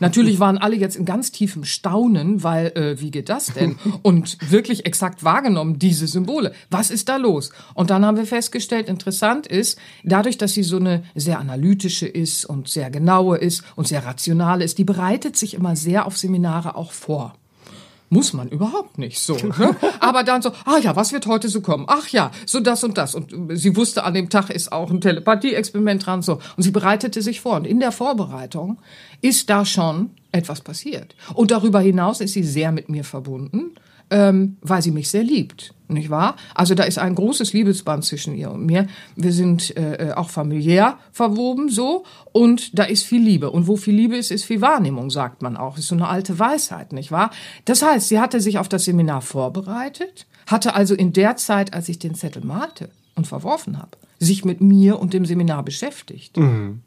Natürlich 0.00 0.40
waren 0.40 0.58
alle 0.58 0.76
jetzt 0.76 0.96
in 0.96 1.04
ganz 1.04 1.30
tiefem 1.30 1.64
Staunen, 1.64 2.42
weil 2.42 2.66
äh, 2.74 3.00
wie 3.00 3.10
geht 3.10 3.28
das 3.28 3.46
denn? 3.46 3.76
Und 4.02 4.38
wirklich 4.50 4.86
exakt 4.86 5.22
wahrgenommen, 5.22 5.78
diese 5.78 6.06
Symbole. 6.06 6.52
Was 6.70 6.90
ist 6.90 7.08
da 7.08 7.16
los? 7.16 7.50
Und 7.74 7.90
dann 7.90 8.04
haben 8.04 8.16
wir 8.16 8.26
festgestellt, 8.26 8.88
interessant 8.88 9.46
ist, 9.46 9.78
dadurch, 10.02 10.38
dass 10.38 10.52
sie 10.52 10.64
so 10.64 10.76
eine 10.76 11.04
sehr 11.14 11.38
analytische 11.38 12.06
ist 12.06 12.44
und 12.44 12.68
sehr 12.68 12.90
genaue 12.90 13.38
ist 13.38 13.62
und 13.76 13.86
sehr 13.86 14.04
rationale 14.04 14.64
ist, 14.64 14.78
die 14.78 14.84
bereitet 14.84 15.36
sich 15.36 15.54
immer 15.54 15.76
sehr 15.76 16.06
auf 16.06 16.18
Seminare 16.18 16.74
auch 16.74 16.92
vor. 16.92 17.34
Muss 18.12 18.34
man 18.34 18.50
überhaupt 18.50 18.98
nicht 18.98 19.20
so. 19.20 19.34
Ne? 19.36 19.74
Aber 20.00 20.22
dann 20.22 20.42
so, 20.42 20.50
ah 20.66 20.76
ja, 20.76 20.94
was 20.94 21.14
wird 21.14 21.26
heute 21.26 21.48
so 21.48 21.62
kommen? 21.62 21.86
Ach 21.88 22.08
ja, 22.08 22.30
so 22.44 22.60
das 22.60 22.84
und 22.84 22.98
das. 22.98 23.14
Und 23.14 23.32
sie 23.54 23.74
wusste, 23.74 24.04
an 24.04 24.12
dem 24.12 24.28
Tag 24.28 24.50
ist 24.50 24.70
auch 24.70 24.90
ein 24.90 25.00
Telepathie-Experiment 25.00 26.04
dran. 26.04 26.20
So. 26.20 26.34
Und 26.58 26.62
sie 26.62 26.72
bereitete 26.72 27.22
sich 27.22 27.40
vor. 27.40 27.56
Und 27.56 27.66
in 27.66 27.80
der 27.80 27.90
Vorbereitung 27.90 28.82
ist 29.22 29.48
da 29.48 29.64
schon 29.64 30.10
etwas 30.30 30.60
passiert. 30.60 31.16
Und 31.32 31.52
darüber 31.52 31.80
hinaus 31.80 32.20
ist 32.20 32.34
sie 32.34 32.44
sehr 32.44 32.70
mit 32.70 32.90
mir 32.90 33.04
verbunden, 33.04 33.76
ähm, 34.12 34.58
weil 34.60 34.82
sie 34.82 34.90
mich 34.90 35.08
sehr 35.08 35.24
liebt 35.24 35.74
nicht 35.92 36.10
wahr? 36.10 36.36
Also 36.54 36.74
da 36.74 36.84
ist 36.84 36.98
ein 36.98 37.14
großes 37.14 37.52
Liebesband 37.52 38.04
zwischen 38.04 38.34
ihr 38.34 38.50
und 38.50 38.66
mir. 38.66 38.86
Wir 39.16 39.32
sind 39.32 39.76
äh, 39.76 40.08
äh, 40.08 40.12
auch 40.12 40.30
familiär 40.30 40.98
verwoben 41.12 41.68
so 41.68 42.04
und 42.32 42.78
da 42.78 42.84
ist 42.84 43.04
viel 43.04 43.22
Liebe. 43.22 43.50
Und 43.50 43.66
wo 43.66 43.76
viel 43.76 43.94
Liebe 43.94 44.16
ist, 44.16 44.30
ist 44.30 44.44
viel 44.44 44.60
Wahrnehmung, 44.60 45.10
sagt 45.10 45.42
man 45.42 45.56
auch. 45.56 45.78
Ist 45.78 45.88
so 45.88 45.94
eine 45.94 46.08
alte 46.08 46.38
Weisheit, 46.38 46.92
nicht 46.92 47.12
wahr? 47.12 47.30
Das 47.64 47.82
heißt, 47.82 48.08
sie 48.08 48.20
hatte 48.20 48.40
sich 48.40 48.58
auf 48.58 48.68
das 48.68 48.84
Seminar 48.84 49.22
vorbereitet, 49.22 50.26
hatte 50.46 50.74
also 50.74 50.94
in 50.94 51.12
der 51.12 51.36
Zeit, 51.36 51.74
als 51.74 51.88
ich 51.88 51.98
den 51.98 52.14
Zettel 52.14 52.44
malte 52.44 52.88
und 53.14 53.26
verworfen 53.26 53.78
habe, 53.78 53.96
sich 54.18 54.44
mit 54.44 54.60
mir 54.60 54.98
und 54.98 55.12
dem 55.12 55.24
Seminar 55.24 55.62
beschäftigt. 55.62 56.36
Mhm. 56.36 56.80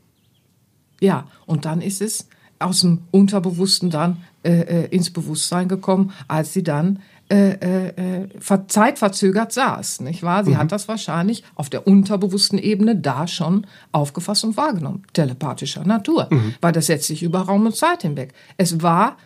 Ja, 1.00 1.28
und 1.46 1.66
dann 1.66 1.82
ist 1.82 2.02
es 2.02 2.28
aus 2.60 2.82
dem 2.82 3.02
Unterbewussten 3.12 3.90
dann 3.90 4.24
äh, 4.44 4.62
äh, 4.62 4.86
ins 4.88 5.10
Bewusstsein 5.12 5.68
gekommen, 5.68 6.14
als 6.28 6.54
sie 6.54 6.64
dann 6.64 7.00
äh, 7.30 7.52
äh, 7.52 8.24
äh 8.24 8.68
zeitverzögert 8.68 9.52
saß, 9.52 10.02
nicht 10.02 10.24
wahr? 10.24 10.44
Sie 10.44 10.52
mhm. 10.52 10.58
hat 10.58 10.72
das 10.72 10.88
wahrscheinlich 10.88 11.44
auf 11.56 11.70
der 11.70 11.88
unterbewussten 11.88 12.60
Ebene 12.60 12.96
da 12.96 13.28
schon 13.28 13.66
aufgefasst 13.92 14.44
und 14.44 14.58
wahrgenommen, 14.58 15.04
telepathischer 15.14 15.86
Natur, 15.86 16.28
mhm. 16.30 16.56
weil 16.62 16.72
das 16.72 16.88
setzt 16.88 17.08
sich 17.08 17.24
über 17.24 17.42
Raum 17.42 17.66
und 17.66 17.76
Zeit 17.76 18.04
hinweg. 18.04 18.34
Es 18.58 18.82
war 18.82 19.18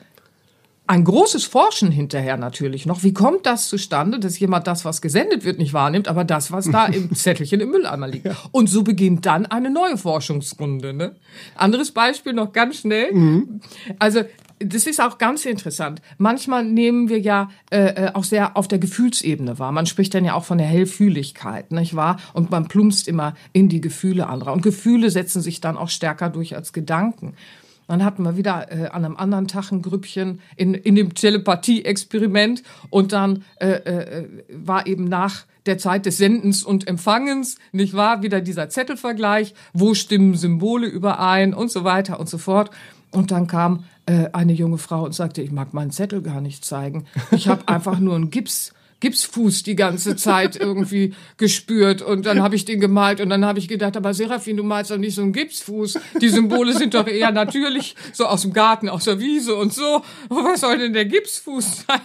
ein 0.90 1.04
großes 1.04 1.46
Forschen 1.46 1.92
hinterher 1.92 2.36
natürlich 2.36 2.88
noch. 2.88 3.04
Wie 3.04 3.14
kommt 3.14 3.46
das 3.46 3.70
zustande, 3.70 4.18
dass 4.20 4.40
jemand 4.40 4.66
das, 4.66 4.86
was 4.86 5.04
gesendet 5.04 5.46
wird, 5.46 5.60
nicht 5.60 5.72
wahrnimmt, 5.72 6.08
aber 6.08 6.24
das, 6.24 6.52
was 6.52 6.68
da 6.72 6.88
im 6.88 7.14
Zettelchen 7.16 7.60
im 7.60 7.70
Mülleimer 7.70 8.08
liegt? 8.08 8.26
Ja. 8.26 8.36
Und 8.50 8.70
so 8.70 8.82
beginnt 8.82 9.28
dann 9.28 9.46
eine 9.46 9.70
neue 9.70 10.00
Forschungsrunde. 10.00 10.94
Ne? 10.94 11.16
Anderes 11.54 11.92
Beispiel 11.92 12.34
noch 12.34 12.54
ganz 12.54 12.78
schnell. 12.78 13.14
Mhm. 13.14 13.62
Also 14.00 14.22
das 14.60 14.86
ist 14.86 15.02
auch 15.02 15.18
ganz 15.18 15.46
interessant. 15.46 16.02
Manchmal 16.18 16.66
nehmen 16.66 17.10
wir 17.10 17.20
ja 17.20 17.50
äh, 17.72 18.06
äh, 18.06 18.12
auch 18.14 18.24
sehr 18.24 18.58
auf 18.58 18.68
der 18.68 18.80
Gefühlsebene 18.80 19.58
wahr. 19.58 19.72
Man 19.72 19.86
spricht 19.86 20.14
dann 20.14 20.26
ja 20.26 20.34
auch 20.34 20.44
von 20.44 20.58
der 20.58 20.68
Hellfühligkeit, 20.68 21.72
nicht 21.72 21.96
wahr? 21.96 22.18
Und 22.34 22.52
man 22.52 22.68
plumpst 22.68 23.08
immer 23.08 23.36
in 23.54 23.70
die 23.70 23.82
Gefühle 23.82 24.28
anderer. 24.28 24.54
Und 24.54 24.62
Gefühle 24.62 25.10
setzen 25.10 25.42
sich 25.42 25.62
dann 25.62 25.78
auch 25.78 25.90
stärker 25.90 26.30
durch 26.30 26.56
als 26.56 26.74
Gedanken. 26.74 27.36
Dann 27.88 28.06
hatten 28.06 28.24
wir 28.24 28.38
wieder 28.38 28.72
äh, 28.72 28.90
an 28.90 29.04
einem 29.04 29.18
anderen 29.18 29.48
Tag 29.48 29.72
ein 29.72 29.82
Grüppchen 29.82 30.42
in, 30.56 30.76
in 30.76 30.94
dem 30.94 31.16
Telepathie-Experiment 31.16 32.62
und 32.92 33.14
dann 33.14 33.44
äh, 33.60 33.70
äh, 33.70 34.28
war 34.54 34.86
eben 34.86 35.06
nach 35.06 35.46
der 35.66 35.80
Zeit 35.80 36.06
des 36.06 36.18
Sendens 36.18 36.64
und 36.64 36.88
Empfangens, 36.88 37.58
nicht 37.72 37.96
wahr, 37.96 38.22
wieder 38.22 38.42
dieser 38.42 38.70
Zettelvergleich, 38.70 39.56
wo 39.74 39.96
stimmen 39.96 40.36
Symbole 40.36 40.86
überein 40.86 41.56
und 41.56 41.72
so 41.72 41.84
weiter 41.84 42.20
und 42.20 42.30
so 42.30 42.38
fort. 42.38 42.70
Und 43.12 43.32
dann 43.32 43.48
kam 43.48 43.86
äh, 44.10 44.30
eine 44.34 44.54
junge 44.54 44.80
Frau 44.80 45.04
und 45.06 45.14
sagte, 45.14 45.44
ich 45.44 45.52
mag 45.52 45.74
meinen 45.76 45.92
Zettel 45.92 46.24
gar 46.24 46.42
nicht 46.42 46.66
zeigen. 46.66 47.06
Ich 47.30 47.48
habe 47.48 47.68
einfach 47.68 48.00
nur 48.00 48.16
einen 48.16 48.32
Gips. 48.32 48.74
Gipsfuß 49.02 49.64
die 49.64 49.78
ganze 49.78 50.18
Zeit 50.18 50.58
irgendwie 50.58 51.14
gespürt 51.38 52.02
und 52.02 52.26
dann 52.26 52.42
habe 52.42 52.58
ich 52.58 52.66
den 52.66 52.82
gemalt 52.82 53.22
und 53.22 53.30
dann 53.30 53.46
habe 53.46 53.58
ich 53.58 53.70
gedacht, 53.70 53.96
aber 53.96 54.14
Serafin, 54.14 54.58
du 54.58 54.64
malst 54.64 54.92
doch 54.92 54.98
nicht 54.98 55.16
so 55.16 55.22
einen 55.22 55.32
Gipsfuß. 55.32 55.98
Die 56.22 56.28
Symbole 56.28 56.74
sind 56.74 56.96
doch 56.96 57.08
eher 57.08 57.32
natürlich 57.32 57.96
so 58.12 58.26
aus 58.26 58.42
dem 58.42 58.52
Garten, 58.52 58.90
aus 58.90 59.06
der 59.06 59.22
Wiese 59.22 59.56
und 59.56 59.74
so. 59.74 60.02
Was 60.28 60.60
soll 60.60 60.80
denn 60.80 60.92
der 60.92 61.06
Gipsfuß 61.06 61.86
sein? 61.88 62.02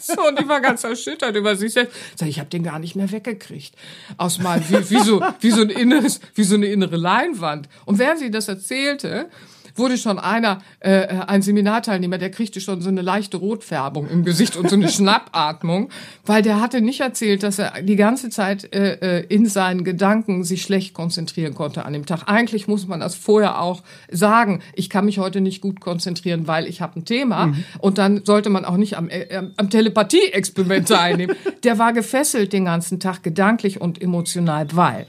so, 0.00 0.26
und 0.26 0.40
die 0.40 0.48
war 0.48 0.60
ganz 0.60 0.82
erschüttert 0.82 1.36
über 1.36 1.54
sich 1.54 1.74
selbst. 1.74 1.96
Sag, 2.16 2.26
ich 2.28 2.40
habe 2.40 2.50
den 2.50 2.64
gar 2.64 2.80
nicht 2.80 2.96
mehr 2.96 3.12
weggekriegt. 3.12 3.76
Aus 4.16 4.40
mal 4.40 4.60
wie, 4.68 4.90
wie 4.90 4.98
so 4.98 5.22
wie 5.38 5.52
so 5.52 5.60
ein 5.60 5.70
inneres, 5.70 6.18
wie 6.34 6.42
so 6.44 6.56
eine 6.56 6.66
innere 6.66 6.96
Leinwand. 6.96 7.68
Und 7.84 8.00
während 8.00 8.18
sie 8.18 8.32
das 8.32 8.48
erzählte, 8.48 9.28
wurde 9.74 9.96
schon 9.98 10.18
einer, 10.18 10.58
äh, 10.80 11.06
ein 11.26 11.42
Seminarteilnehmer, 11.42 12.18
der 12.18 12.30
kriegte 12.30 12.60
schon 12.60 12.80
so 12.80 12.88
eine 12.88 13.02
leichte 13.02 13.36
Rotfärbung 13.36 14.08
im 14.08 14.24
Gesicht 14.24 14.56
und 14.56 14.68
so 14.68 14.76
eine 14.76 14.88
Schnappatmung, 14.90 15.90
weil 16.24 16.42
der 16.42 16.60
hatte 16.60 16.80
nicht 16.80 17.00
erzählt, 17.00 17.42
dass 17.42 17.58
er 17.58 17.82
die 17.82 17.96
ganze 17.96 18.30
Zeit 18.30 18.74
äh, 18.74 19.20
äh, 19.20 19.26
in 19.28 19.46
seinen 19.46 19.84
Gedanken 19.84 20.44
sich 20.44 20.62
schlecht 20.62 20.94
konzentrieren 20.94 21.54
konnte 21.54 21.84
an 21.84 21.92
dem 21.92 22.06
Tag. 22.06 22.24
Eigentlich 22.26 22.68
muss 22.68 22.86
man 22.86 23.00
das 23.00 23.14
vorher 23.14 23.60
auch 23.60 23.82
sagen. 24.10 24.60
Ich 24.74 24.90
kann 24.90 25.04
mich 25.04 25.18
heute 25.18 25.40
nicht 25.40 25.60
gut 25.60 25.80
konzentrieren, 25.80 26.46
weil 26.46 26.66
ich 26.66 26.80
habe 26.80 27.00
ein 27.00 27.04
Thema. 27.04 27.46
Mhm. 27.46 27.64
Und 27.78 27.98
dann 27.98 28.24
sollte 28.24 28.50
man 28.50 28.64
auch 28.64 28.76
nicht 28.76 28.96
am, 28.96 29.08
äh, 29.08 29.42
am 29.56 29.70
Telepathie-Experiment 29.70 30.88
teilnehmen. 30.88 31.36
der 31.64 31.78
war 31.78 31.92
gefesselt 31.92 32.52
den 32.52 32.64
ganzen 32.64 33.00
Tag, 33.00 33.22
gedanklich 33.22 33.80
und 33.80 34.00
emotional, 34.00 34.66
weil 34.72 35.06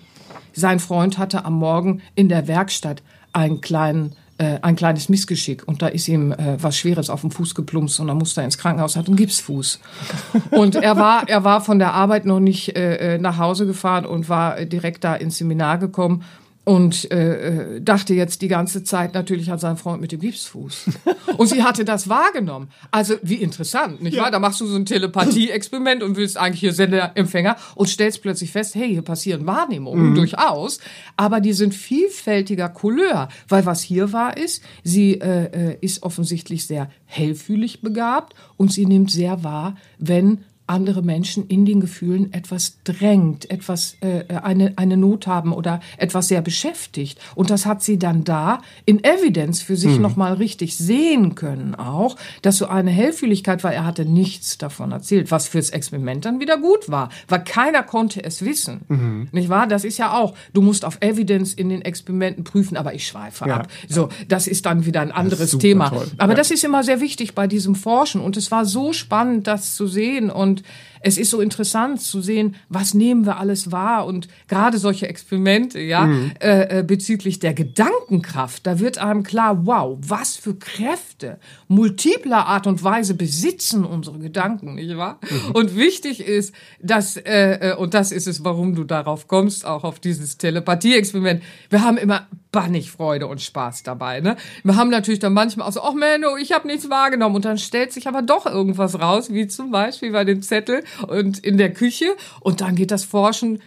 sein 0.54 0.80
Freund 0.80 1.18
hatte 1.18 1.46
am 1.46 1.54
Morgen 1.54 2.02
in 2.16 2.30
der 2.30 2.48
Werkstatt 2.48 3.02
einen 3.34 3.62
kleinen 3.62 4.16
äh, 4.38 4.60
ein 4.62 4.76
kleines 4.76 5.10
Missgeschick 5.10 5.68
und 5.68 5.82
da 5.82 5.88
ist 5.88 6.08
ihm 6.08 6.32
äh, 6.32 6.58
was 6.62 6.78
Schweres 6.78 7.10
auf 7.10 7.22
den 7.22 7.32
Fuß 7.32 7.56
geplumpst 7.56 8.00
und 8.00 8.08
dann 8.08 8.18
musste 8.18 8.42
er 8.42 8.46
ins 8.46 8.58
Krankenhaus, 8.58 8.96
hat 8.96 9.08
einen 9.08 9.16
Gipsfuß. 9.16 9.80
Und 10.52 10.76
er 10.76 10.98
war, 10.98 11.28
er 11.30 11.44
war 11.44 11.62
von 11.62 11.80
der 11.80 11.94
Arbeit 11.94 12.26
noch 12.26 12.40
nicht 12.40 12.76
äh, 12.76 13.16
äh 13.16 13.18
nach 13.18 13.38
Hause 13.38 13.66
gefahren 13.66 14.06
und 14.06 14.30
war 14.30 14.66
direkt 14.66 15.04
da 15.04 15.16
ins 15.16 15.38
Seminar 15.38 15.78
gekommen 15.78 16.24
und 16.66 17.12
äh, 17.12 17.76
äh, 17.76 17.82
dachte 17.82 18.14
jetzt 18.14 18.42
die 18.42 18.48
ganze 18.48 18.84
Zeit 18.84 19.14
natürlich 19.14 19.52
an 19.52 19.60
seinen 19.60 19.76
Freund 19.76 20.00
mit 20.00 20.14
dem 20.14 20.22
Gipsfuß. 20.22 20.86
Und 21.38 21.48
sie 21.48 21.64
hatte 21.64 21.84
das 21.84 22.08
wahrgenommen. 22.08 22.70
Also 22.92 23.16
wie 23.22 23.36
interessant, 23.36 24.02
nicht 24.02 24.16
ja. 24.16 24.24
wahr? 24.24 24.32
Da 24.32 24.40
machst 24.40 24.62
du 24.62 24.66
so 24.66 24.76
ein 24.76 24.86
Telepathie-Experiment 24.86 26.04
und 26.04 26.16
willst 26.16 26.38
eigentlich 26.38 26.60
hier 26.60 26.74
Sender-Empfänger 26.74 27.58
und 27.76 27.88
stellst 27.88 28.22
plötzlich 28.22 28.52
fest, 28.52 28.76
hey, 28.76 28.90
hier 28.90 29.02
passieren 29.02 29.46
Wahrnehmungen 29.46 30.12
mhm. 30.12 30.16
durchaus, 30.16 30.80
aber 31.18 31.42
die 31.42 31.54
sind 31.54 31.74
vielfältiger 31.74 32.70
Couleur, 32.70 33.30
weil 33.48 33.66
was 33.66 33.82
hier 33.82 34.14
war 34.14 34.38
ist, 34.38 34.64
sie 34.84 35.16
äh, 35.16 35.72
äh, 35.72 35.78
ist 35.82 36.04
offensichtlich 36.04 36.66
sehr 36.68 36.90
hellfühlig 37.06 37.82
begabt 37.82 38.36
und 38.58 38.72
sie 38.72 38.86
nimmt 38.86 39.12
sehr 39.12 39.44
wahr, 39.44 39.76
wenn 39.98 40.44
andere 40.68 41.02
Menschen 41.02 41.48
in 41.48 41.66
den 41.66 41.80
Gefühlen 41.80 42.34
etwas 42.34 42.78
drängt, 42.84 43.50
etwas 43.50 43.98
äh, 44.02 44.26
eine 44.34 44.74
eine 44.78 44.98
Not 44.98 45.28
haben 45.28 45.54
oder 45.54 45.82
etwas 45.98 46.28
sehr 46.28 46.42
beschäftigt 46.42 47.20
und 47.36 47.50
das 47.50 47.66
hat 47.66 47.84
sie 47.84 48.00
dann 48.00 48.24
da 48.24 48.62
in 48.86 49.04
Evidence 49.04 49.62
für 49.62 49.76
sich 49.76 49.96
mhm. 49.96 50.02
noch 50.02 50.16
mal 50.16 50.34
richtig 50.34 50.78
sehen 50.78 51.36
können 51.36 51.76
auch, 51.76 52.16
dass 52.42 52.58
so 52.58 52.68
eine 52.68 52.92
Hellfühligkeit, 52.92 53.64
weil 53.64 53.74
er 53.74 53.86
hatte 53.86 54.06
nichts 54.06 54.58
davon 54.58 54.92
erzählt, 54.92 55.32
was 55.32 55.48
fürs 55.48 55.70
Experiment 55.70 56.26
dann 56.26 56.40
wieder 56.40 56.58
gut 56.58 56.90
war, 56.90 57.10
weil 57.28 57.44
keiner 57.44 57.84
konnte 57.84 58.24
es 58.24 58.44
wissen, 58.44 58.82
mhm. 58.88 59.28
nicht 59.32 59.50
wahr? 59.50 59.68
Das 59.68 59.84
ist 59.84 59.98
ja 59.98 60.14
auch, 60.14 60.36
du 60.54 60.62
musst 60.62 60.86
auf 60.86 60.98
Evidence 61.02 61.54
in 61.54 61.70
den 61.70 61.82
Experimenten 61.82 62.44
prüfen, 62.44 62.78
aber 62.78 62.94
ich 62.94 63.08
schweife 63.08 63.48
ja. 63.48 63.58
ab. 63.58 63.68
So, 63.88 64.10
das 64.28 64.48
ist 64.48 64.66
dann 64.66 64.86
wieder 64.86 65.02
ein 65.02 65.12
anderes 65.12 65.58
Thema. 65.58 65.90
Toll. 65.90 66.08
Aber 66.18 66.34
ja. 66.34 66.38
das 66.38 66.52
ist 66.52 66.64
immer 66.64 66.84
sehr 66.84 67.02
wichtig 67.02 67.36
bei 67.36 67.48
diesem 67.48 67.76
Forschen 67.76 68.22
und 68.22 68.38
es 68.38 68.52
war 68.52 68.66
so 68.66 68.94
spannend, 68.94 69.48
das 69.48 69.76
zu 69.76 69.88
sehen 69.88 70.30
und 70.30 70.53
und 70.54 70.64
es 71.04 71.18
ist 71.18 71.30
so 71.30 71.42
interessant 71.42 72.02
zu 72.02 72.22
sehen, 72.22 72.56
was 72.70 72.94
nehmen 72.94 73.26
wir 73.26 73.38
alles 73.38 73.72
wahr 73.72 74.06
und 74.06 74.30
gerade 74.48 74.78
solche 74.78 75.08
Experimente, 75.08 75.80
ja, 75.80 76.06
mhm. 76.06 76.32
äh, 76.40 76.80
äh, 76.80 76.84
bezüglich 76.84 77.40
der 77.40 77.54
Gedankenkraft, 77.54 78.66
da 78.66 78.80
wird 78.80 78.98
einem 78.98 79.24
klar, 79.24 79.66
wow, 79.66 79.98
was 80.02 80.38
für 80.38 80.56
Kräfte 80.56 81.40
multipler 81.68 82.48
Art 82.48 82.68
und 82.68 82.84
Weise 82.84 83.16
besitzen 83.16 83.84
unsere 83.84 84.18
Gedanken, 84.20 84.76
nicht 84.76 84.96
wahr? 84.96 85.20
Mhm. 85.30 85.52
Und 85.52 85.76
wichtig 85.76 86.26
ist, 86.26 86.54
dass, 86.82 87.18
äh, 87.18 87.72
äh, 87.72 87.76
und 87.76 87.94
das 87.94 88.12
ist 88.12 88.28
es, 88.28 88.46
warum 88.46 88.74
du 88.74 88.86
darauf 88.86 89.28
kommst, 89.28 89.66
auch 89.66 89.84
auf 89.84 90.00
dieses 90.00 90.38
Telepathie-Experiment, 90.38 91.44
wir 91.70 91.84
haben 91.84 91.98
immer 91.98 92.28
bannig 92.52 92.92
Freude 92.92 93.28
und 93.28 93.42
Spaß 93.42 93.84
dabei, 93.84 94.22
ne? 94.22 94.38
Wir 94.64 94.76
haben 94.76 94.90
natürlich 94.90 95.20
dann 95.20 95.34
manchmal 95.34 95.68
auch 95.68 95.72
so, 95.74 95.82
ach 95.82 95.94
Menno, 95.94 96.38
ich 96.38 96.54
habe 96.54 96.68
nichts 96.68 96.90
wahrgenommen 96.90 97.36
und 97.36 97.46
dann 97.46 97.58
stellt 97.58 97.92
sich 97.92 98.08
aber 98.08 98.22
doch 98.22 98.46
irgendwas 98.46 99.00
raus, 99.00 99.34
wie 99.34 99.48
zum 99.48 99.72
Beispiel 99.72 100.12
bei 100.12 100.24
dem 100.24 100.42
Zettel 100.42 100.84
und 101.08 101.40
in 101.40 101.58
der 101.58 101.74
Küche 101.74 102.16
und 102.42 102.62
dann 102.62 102.76
geht 102.76 102.92
das 102.92 103.04
Forschen 103.04 103.60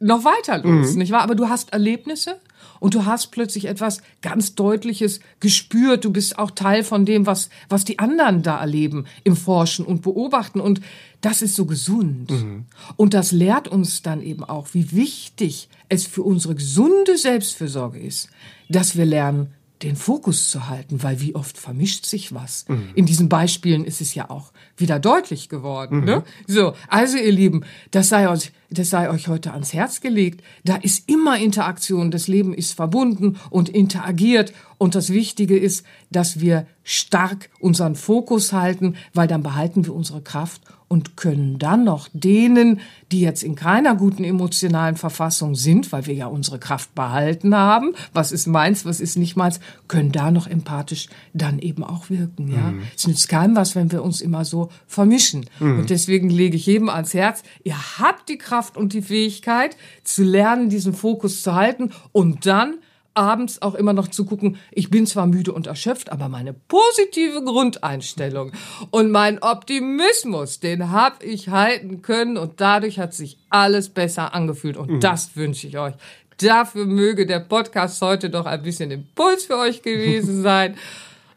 noch 0.00 0.24
weiter 0.24 0.58
los, 0.58 0.92
mhm. 0.92 0.98
nicht 0.98 1.12
wahr? 1.12 1.22
Aber 1.22 1.34
du 1.34 1.48
hast 1.48 1.72
Erlebnisse 1.72 2.40
und 2.80 2.94
du 2.94 3.06
hast 3.06 3.28
plötzlich 3.28 3.66
etwas 3.66 4.02
ganz 4.20 4.54
Deutliches 4.54 5.20
gespürt. 5.40 6.04
Du 6.04 6.12
bist 6.12 6.38
auch 6.38 6.50
Teil 6.50 6.84
von 6.84 7.06
dem, 7.06 7.26
was, 7.26 7.48
was 7.68 7.84
die 7.84 7.98
anderen 7.98 8.42
da 8.42 8.60
erleben 8.60 9.06
im 9.22 9.36
Forschen 9.36 9.86
und 9.86 10.02
Beobachten. 10.02 10.60
Und 10.60 10.80
das 11.20 11.40
ist 11.40 11.56
so 11.56 11.64
gesund. 11.64 12.30
Mhm. 12.30 12.66
Und 12.96 13.14
das 13.14 13.32
lehrt 13.32 13.68
uns 13.68 14.02
dann 14.02 14.20
eben 14.20 14.44
auch, 14.44 14.68
wie 14.72 14.92
wichtig 14.92 15.68
es 15.88 16.06
für 16.06 16.22
unsere 16.22 16.54
gesunde 16.54 17.16
Selbstfürsorge 17.16 17.98
ist, 17.98 18.28
dass 18.68 18.96
wir 18.96 19.06
lernen, 19.06 19.54
den 19.82 19.96
Fokus 19.96 20.50
zu 20.50 20.68
halten, 20.68 21.02
weil 21.02 21.20
wie 21.20 21.34
oft 21.34 21.58
vermischt 21.58 22.06
sich 22.06 22.32
was. 22.32 22.64
Mhm. 22.68 22.90
In 22.94 23.06
diesen 23.06 23.28
Beispielen 23.28 23.84
ist 23.84 24.00
es 24.00 24.14
ja 24.14 24.30
auch 24.30 24.52
wieder 24.76 24.98
deutlich 24.98 25.48
geworden. 25.48 26.00
Mhm. 26.00 26.04
Ne? 26.04 26.24
So, 26.46 26.74
also 26.88 27.18
ihr 27.18 27.32
Lieben, 27.32 27.64
das 27.90 28.08
sei 28.08 28.28
euch, 28.28 28.52
das 28.70 28.90
sei 28.90 29.10
euch 29.10 29.28
heute 29.28 29.52
ans 29.52 29.72
Herz 29.72 30.00
gelegt. 30.00 30.42
Da 30.64 30.76
ist 30.76 31.08
immer 31.08 31.38
Interaktion. 31.38 32.10
Das 32.10 32.28
Leben 32.28 32.54
ist 32.54 32.72
verbunden 32.72 33.36
und 33.50 33.68
interagiert. 33.68 34.52
Und 34.78 34.94
das 34.94 35.10
Wichtige 35.10 35.58
ist, 35.58 35.84
dass 36.10 36.40
wir 36.40 36.66
stark 36.82 37.50
unseren 37.58 37.94
Fokus 37.94 38.52
halten, 38.52 38.96
weil 39.12 39.28
dann 39.28 39.42
behalten 39.42 39.84
wir 39.86 39.94
unsere 39.94 40.22
Kraft 40.22 40.62
und 40.94 41.16
können 41.16 41.58
dann 41.58 41.82
noch 41.82 42.08
denen, 42.12 42.78
die 43.10 43.20
jetzt 43.20 43.42
in 43.42 43.56
keiner 43.56 43.96
guten 43.96 44.22
emotionalen 44.22 44.94
Verfassung 44.94 45.56
sind, 45.56 45.90
weil 45.90 46.06
wir 46.06 46.14
ja 46.14 46.28
unsere 46.28 46.60
Kraft 46.60 46.94
behalten 46.94 47.52
haben, 47.52 47.94
was 48.12 48.30
ist 48.30 48.46
meins, 48.46 48.84
was 48.84 49.00
ist 49.00 49.16
nicht 49.16 49.34
meins, 49.34 49.58
können 49.88 50.12
da 50.12 50.30
noch 50.30 50.46
empathisch 50.46 51.08
dann 51.32 51.58
eben 51.58 51.82
auch 51.82 52.10
wirken. 52.10 52.46
Ja, 52.46 52.70
mhm. 52.70 52.82
es 52.96 53.08
nützt 53.08 53.28
keinem 53.28 53.56
was, 53.56 53.74
wenn 53.74 53.90
wir 53.90 54.04
uns 54.04 54.20
immer 54.20 54.44
so 54.44 54.70
vermischen. 54.86 55.46
Mhm. 55.58 55.80
Und 55.80 55.90
deswegen 55.90 56.30
lege 56.30 56.54
ich 56.54 56.66
jedem 56.66 56.88
ans 56.88 57.12
Herz: 57.12 57.42
Ihr 57.64 57.98
habt 57.98 58.28
die 58.28 58.38
Kraft 58.38 58.76
und 58.76 58.92
die 58.92 59.02
Fähigkeit 59.02 59.76
zu 60.04 60.22
lernen, 60.22 60.68
diesen 60.68 60.94
Fokus 60.94 61.42
zu 61.42 61.56
halten 61.56 61.90
und 62.12 62.46
dann 62.46 62.74
abends 63.14 63.62
auch 63.62 63.74
immer 63.74 63.92
noch 63.92 64.08
zu 64.08 64.24
gucken, 64.24 64.58
ich 64.72 64.90
bin 64.90 65.06
zwar 65.06 65.26
müde 65.26 65.52
und 65.52 65.66
erschöpft, 65.66 66.10
aber 66.12 66.28
meine 66.28 66.52
positive 66.52 67.42
Grundeinstellung 67.42 68.52
und 68.90 69.10
mein 69.10 69.40
Optimismus, 69.42 70.60
den 70.60 70.90
habe 70.90 71.24
ich 71.24 71.48
halten 71.48 72.02
können 72.02 72.36
und 72.36 72.60
dadurch 72.60 72.98
hat 72.98 73.14
sich 73.14 73.38
alles 73.50 73.88
besser 73.88 74.34
angefühlt 74.34 74.76
und 74.76 74.90
mhm. 74.90 75.00
das 75.00 75.36
wünsche 75.36 75.66
ich 75.66 75.78
euch. 75.78 75.94
Dafür 76.38 76.86
möge 76.86 77.26
der 77.26 77.40
Podcast 77.40 78.02
heute 78.02 78.28
doch 78.28 78.46
ein 78.46 78.62
bisschen 78.62 78.90
Impuls 78.90 79.44
für 79.44 79.56
euch 79.56 79.82
gewesen 79.82 80.42
sein. 80.42 80.76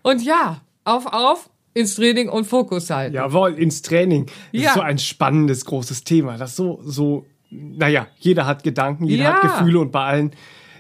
Und 0.02 0.24
ja, 0.24 0.62
auf, 0.84 1.06
auf, 1.06 1.50
ins 1.76 1.96
Training 1.96 2.30
und 2.30 2.46
Fokus 2.46 2.90
halten. 2.90 3.14
Jawohl, 3.14 3.54
ins 3.54 3.84
Training. 3.84 4.26
Das 4.52 4.62
ja. 4.62 4.70
ist 4.70 4.76
so 4.76 4.82
ein 4.82 4.98
spannendes, 4.98 5.66
großes 5.66 6.04
Thema. 6.04 6.38
Das 6.38 6.56
so, 6.56 6.80
so, 6.84 7.26
naja, 7.52 8.08
jeder 8.18 8.48
hat 8.48 8.64
Gedanken, 8.64 9.06
jeder 9.06 9.24
ja. 9.24 9.34
hat 9.34 9.42
Gefühle 9.44 9.80
und 9.80 9.92
bei 9.92 10.04
allen 10.04 10.32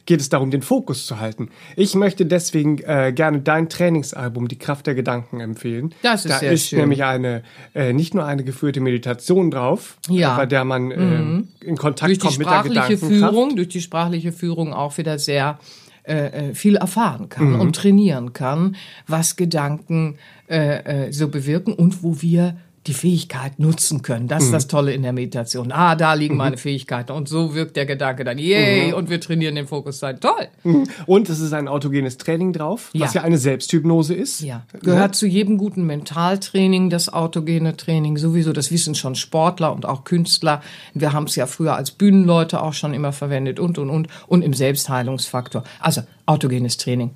geht 0.08 0.22
es 0.22 0.30
darum, 0.30 0.50
den 0.50 0.64
Fokus 0.64 1.06
zu 1.06 1.20
halten. 1.20 1.50
Ich 1.76 1.94
möchte 1.94 2.26
deswegen 2.26 2.80
äh, 2.80 3.14
gerne 3.14 3.42
dein 3.42 3.70
Trainingsalbum 3.70 4.48
Die 4.48 4.58
Kraft 4.58 4.88
der 4.88 4.96
Gedanken 4.96 5.40
empfehlen. 5.40 5.94
Das 6.02 6.26
ist 6.26 6.32
da 6.32 6.40
sehr 6.40 6.52
ist 6.54 6.70
schön. 6.70 6.80
nämlich 6.80 7.04
eine 7.04 7.44
äh, 7.76 7.94
nicht 7.94 8.16
nur 8.16 8.26
eine 8.26 8.44
geführte 8.44 8.80
Meditation 8.80 9.52
drauf, 9.52 9.98
ja. 10.10 10.36
bei 10.36 10.48
der 10.48 10.64
man 10.64 10.90
äh, 10.90 10.98
mhm. 10.98 11.48
in 11.62 11.78
Kontakt 11.78 12.10
durch 12.10 12.20
kommt 12.20 12.40
mit 12.40 12.48
der 12.50 12.64
Gedankenkraft. 12.64 13.14
Führung, 13.14 13.56
durch 13.56 13.70
die 13.70 13.82
sprachliche 13.82 14.32
Führung 14.32 14.74
auch 14.74 14.98
wieder 14.98 15.20
sehr 15.20 15.60
äh, 16.08 16.52
äh, 16.52 16.54
viel 16.56 16.78
erfahren 16.78 17.28
kann 17.28 17.52
mhm. 17.52 17.60
und 17.60 17.76
trainieren 17.76 18.32
kann, 18.32 18.78
was 19.08 19.36
Gedanken 19.36 20.18
äh, 20.50 21.08
äh, 21.08 21.12
so 21.12 21.28
bewirken 21.28 21.74
und 21.74 22.02
wo 22.02 22.22
wir 22.22 22.56
die 22.88 22.94
Fähigkeit 22.94 23.60
nutzen 23.60 24.02
können. 24.02 24.28
Das 24.28 24.44
ist 24.44 24.50
mhm. 24.50 24.54
das 24.54 24.68
Tolle 24.68 24.94
in 24.94 25.04
der 25.04 25.14
Meditation. 25.14 25.72
Ah, 25.72 25.96
da 25.96 26.14
liegen 26.14 26.36
mhm. 26.36 26.40
meine 26.40 26.58
Fähigkeiten. 26.58 27.12
Und 27.12 27.28
so 27.28 27.54
wirkt 27.54 27.76
der 27.76 27.86
Gedanke 27.86 28.24
dann, 28.24 28.38
yay, 28.38 28.88
mhm. 28.88 28.94
und 28.94 29.10
wir 29.10 29.20
trainieren 29.20 29.56
den 29.56 29.68
Fokus 29.68 30.00
sein. 30.00 30.20
Toll. 30.20 30.48
Mhm. 30.64 30.88
Und 31.06 31.30
es 31.30 31.40
ist 31.40 31.54
ein 31.54 31.68
autogenes 31.68 32.18
Training 32.18 32.54
drauf, 32.54 32.90
was 32.94 33.14
ja, 33.14 33.22
ja 33.22 33.26
eine 33.26 33.38
Selbsthypnose 33.38 34.14
ist. 34.14 34.42
Ja. 34.42 34.66
Gehört 34.82 35.00
ja. 35.00 35.12
zu 35.12 35.28
jedem 35.28 35.58
guten 35.58 35.86
Mentaltraining, 35.86 36.90
das 36.90 37.10
autogene 37.10 37.76
Training 37.76 38.18
sowieso. 38.18 38.54
Das 38.54 38.72
wissen 38.72 38.96
schon 38.96 39.16
Sportler 39.16 39.74
und 39.74 39.86
auch 39.86 40.04
Künstler. 40.04 40.62
Wir 40.94 41.14
haben 41.14 41.26
es 41.26 41.36
ja 41.36 41.46
früher 41.46 41.76
als 41.76 41.92
Bühnenleute 41.92 42.62
auch 42.62 42.74
schon 42.74 42.94
immer 42.94 43.12
verwendet 43.12 43.60
und, 43.60 43.78
und, 43.78 43.90
und. 43.90 44.08
Und 44.28 44.42
im 44.42 44.54
Selbstheilungsfaktor. 44.54 45.64
Also, 45.80 46.02
autogenes 46.26 46.78
Training. 46.78 47.12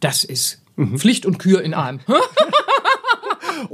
Das 0.00 0.24
ist 0.24 0.62
mhm. 0.76 0.98
Pflicht 0.98 1.26
und 1.26 1.38
Kür 1.38 1.62
in 1.62 1.74
einem. 1.74 2.00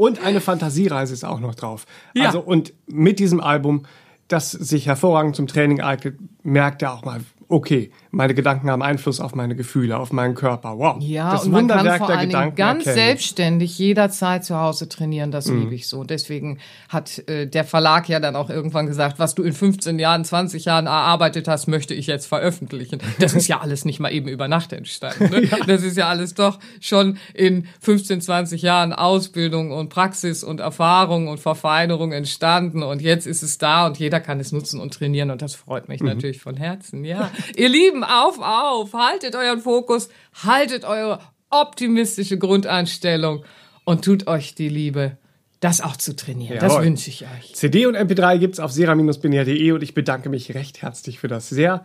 Und 0.02 0.20
eine 0.20 0.40
Fantasiereise 0.40 1.14
ist 1.14 1.24
auch 1.24 1.38
noch 1.38 1.54
drauf. 1.54 1.86
Ja. 2.12 2.26
Also, 2.26 2.40
und 2.40 2.72
mit 2.86 3.20
diesem 3.20 3.40
Album, 3.40 3.84
das 4.26 4.50
sich 4.50 4.86
hervorragend 4.86 5.36
zum 5.36 5.46
Training 5.46 5.80
eignet, 5.80 6.18
merkt 6.42 6.82
er 6.82 6.94
auch 6.94 7.04
mal, 7.04 7.20
okay, 7.46 7.92
meine 8.14 8.34
Gedanken 8.34 8.70
haben 8.70 8.82
Einfluss 8.82 9.20
auf 9.20 9.34
meine 9.34 9.56
Gefühle, 9.56 9.96
auf 9.96 10.12
meinen 10.12 10.34
Körper. 10.34 10.78
Wow. 10.78 10.96
Ja, 11.00 11.32
das 11.32 11.46
und 11.46 11.52
man 11.52 11.66
kann 11.66 11.96
vor 11.96 12.10
allen 12.10 12.28
Dingen 12.28 12.54
ganz 12.54 12.84
erkennen. 12.84 13.06
selbstständig 13.06 13.78
jederzeit 13.78 14.44
zu 14.44 14.58
Hause 14.58 14.86
trainieren. 14.86 15.30
Das 15.30 15.46
mhm. 15.46 15.60
liebe 15.60 15.74
ich 15.74 15.88
so. 15.88 16.04
Deswegen 16.04 16.58
hat 16.90 17.26
äh, 17.26 17.46
der 17.46 17.64
Verlag 17.64 18.10
ja 18.10 18.20
dann 18.20 18.36
auch 18.36 18.50
irgendwann 18.50 18.86
gesagt, 18.86 19.18
was 19.18 19.34
du 19.34 19.42
in 19.42 19.54
15 19.54 19.98
Jahren, 19.98 20.26
20 20.26 20.66
Jahren 20.66 20.86
erarbeitet 20.86 21.48
hast, 21.48 21.68
möchte 21.68 21.94
ich 21.94 22.06
jetzt 22.06 22.26
veröffentlichen. 22.26 22.98
Das 23.18 23.32
ist 23.32 23.48
ja 23.48 23.60
alles 23.60 23.86
nicht 23.86 23.98
mal 23.98 24.12
eben 24.12 24.28
über 24.28 24.46
Nacht 24.46 24.74
entstanden. 24.74 25.30
Ne? 25.30 25.44
ja. 25.50 25.56
Das 25.66 25.82
ist 25.82 25.96
ja 25.96 26.08
alles 26.08 26.34
doch 26.34 26.58
schon 26.80 27.16
in 27.32 27.66
15, 27.80 28.20
20 28.20 28.60
Jahren 28.60 28.92
Ausbildung 28.92 29.70
und 29.70 29.88
Praxis 29.88 30.44
und 30.44 30.60
Erfahrung 30.60 31.28
und 31.28 31.40
Verfeinerung 31.40 32.12
entstanden. 32.12 32.82
Und 32.82 33.00
jetzt 33.00 33.26
ist 33.26 33.42
es 33.42 33.56
da 33.56 33.86
und 33.86 33.98
jeder 33.98 34.20
kann 34.20 34.38
es 34.38 34.52
nutzen 34.52 34.80
und 34.80 34.92
trainieren. 34.92 35.30
Und 35.30 35.40
das 35.40 35.54
freut 35.54 35.88
mich 35.88 36.02
mhm. 36.02 36.08
natürlich 36.08 36.42
von 36.42 36.58
Herzen. 36.58 37.06
Ja, 37.06 37.30
ihr 37.56 37.70
Lieben, 37.70 38.01
auf, 38.04 38.38
auf, 38.38 38.92
haltet 38.94 39.34
euren 39.34 39.60
Fokus, 39.60 40.08
haltet 40.44 40.84
eure 40.84 41.20
optimistische 41.50 42.38
Grundeinstellung 42.38 43.44
und 43.84 44.04
tut 44.04 44.26
euch 44.26 44.54
die 44.54 44.68
Liebe, 44.68 45.18
das 45.60 45.80
auch 45.80 45.96
zu 45.96 46.16
trainieren. 46.16 46.56
Jawohl. 46.56 46.68
Das 46.68 46.84
wünsche 46.84 47.10
ich 47.10 47.22
euch. 47.22 47.54
CD 47.54 47.86
und 47.86 47.96
MP3 47.96 48.38
gibt 48.38 48.54
es 48.54 48.60
auf 48.60 48.72
sera-binär.de 48.72 49.72
und 49.72 49.82
ich 49.82 49.94
bedanke 49.94 50.28
mich 50.28 50.54
recht 50.54 50.82
herzlich 50.82 51.18
für 51.18 51.28
das 51.28 51.48
sehr 51.48 51.84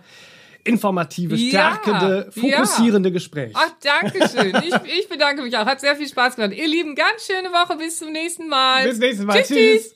informative, 0.64 1.38
stärkende, 1.38 2.30
ja, 2.34 2.42
fokussierende 2.42 3.10
ja. 3.10 3.14
Gespräch. 3.14 3.54
Ach, 3.56 3.72
danke 3.82 4.28
schön. 4.28 4.54
Ich, 4.64 5.00
ich 5.00 5.10
bedanke 5.10 5.42
mich 5.42 5.58
auch. 5.58 5.66
Hat 5.66 5.80
sehr 5.80 5.96
viel 5.96 6.08
Spaß 6.08 6.36
gemacht. 6.36 6.54
Ihr 6.54 6.68
Lieben, 6.68 6.96
ganz 6.96 7.26
schöne 7.26 7.50
Woche. 7.50 7.78
Bis 7.78 8.00
zum 8.00 8.12
nächsten 8.12 8.48
Mal. 8.48 8.88
Bis 8.88 9.00
nächstes 9.00 9.26
Mal. 9.26 9.44
tschüss. 9.44 9.48
tschüss. 9.48 9.96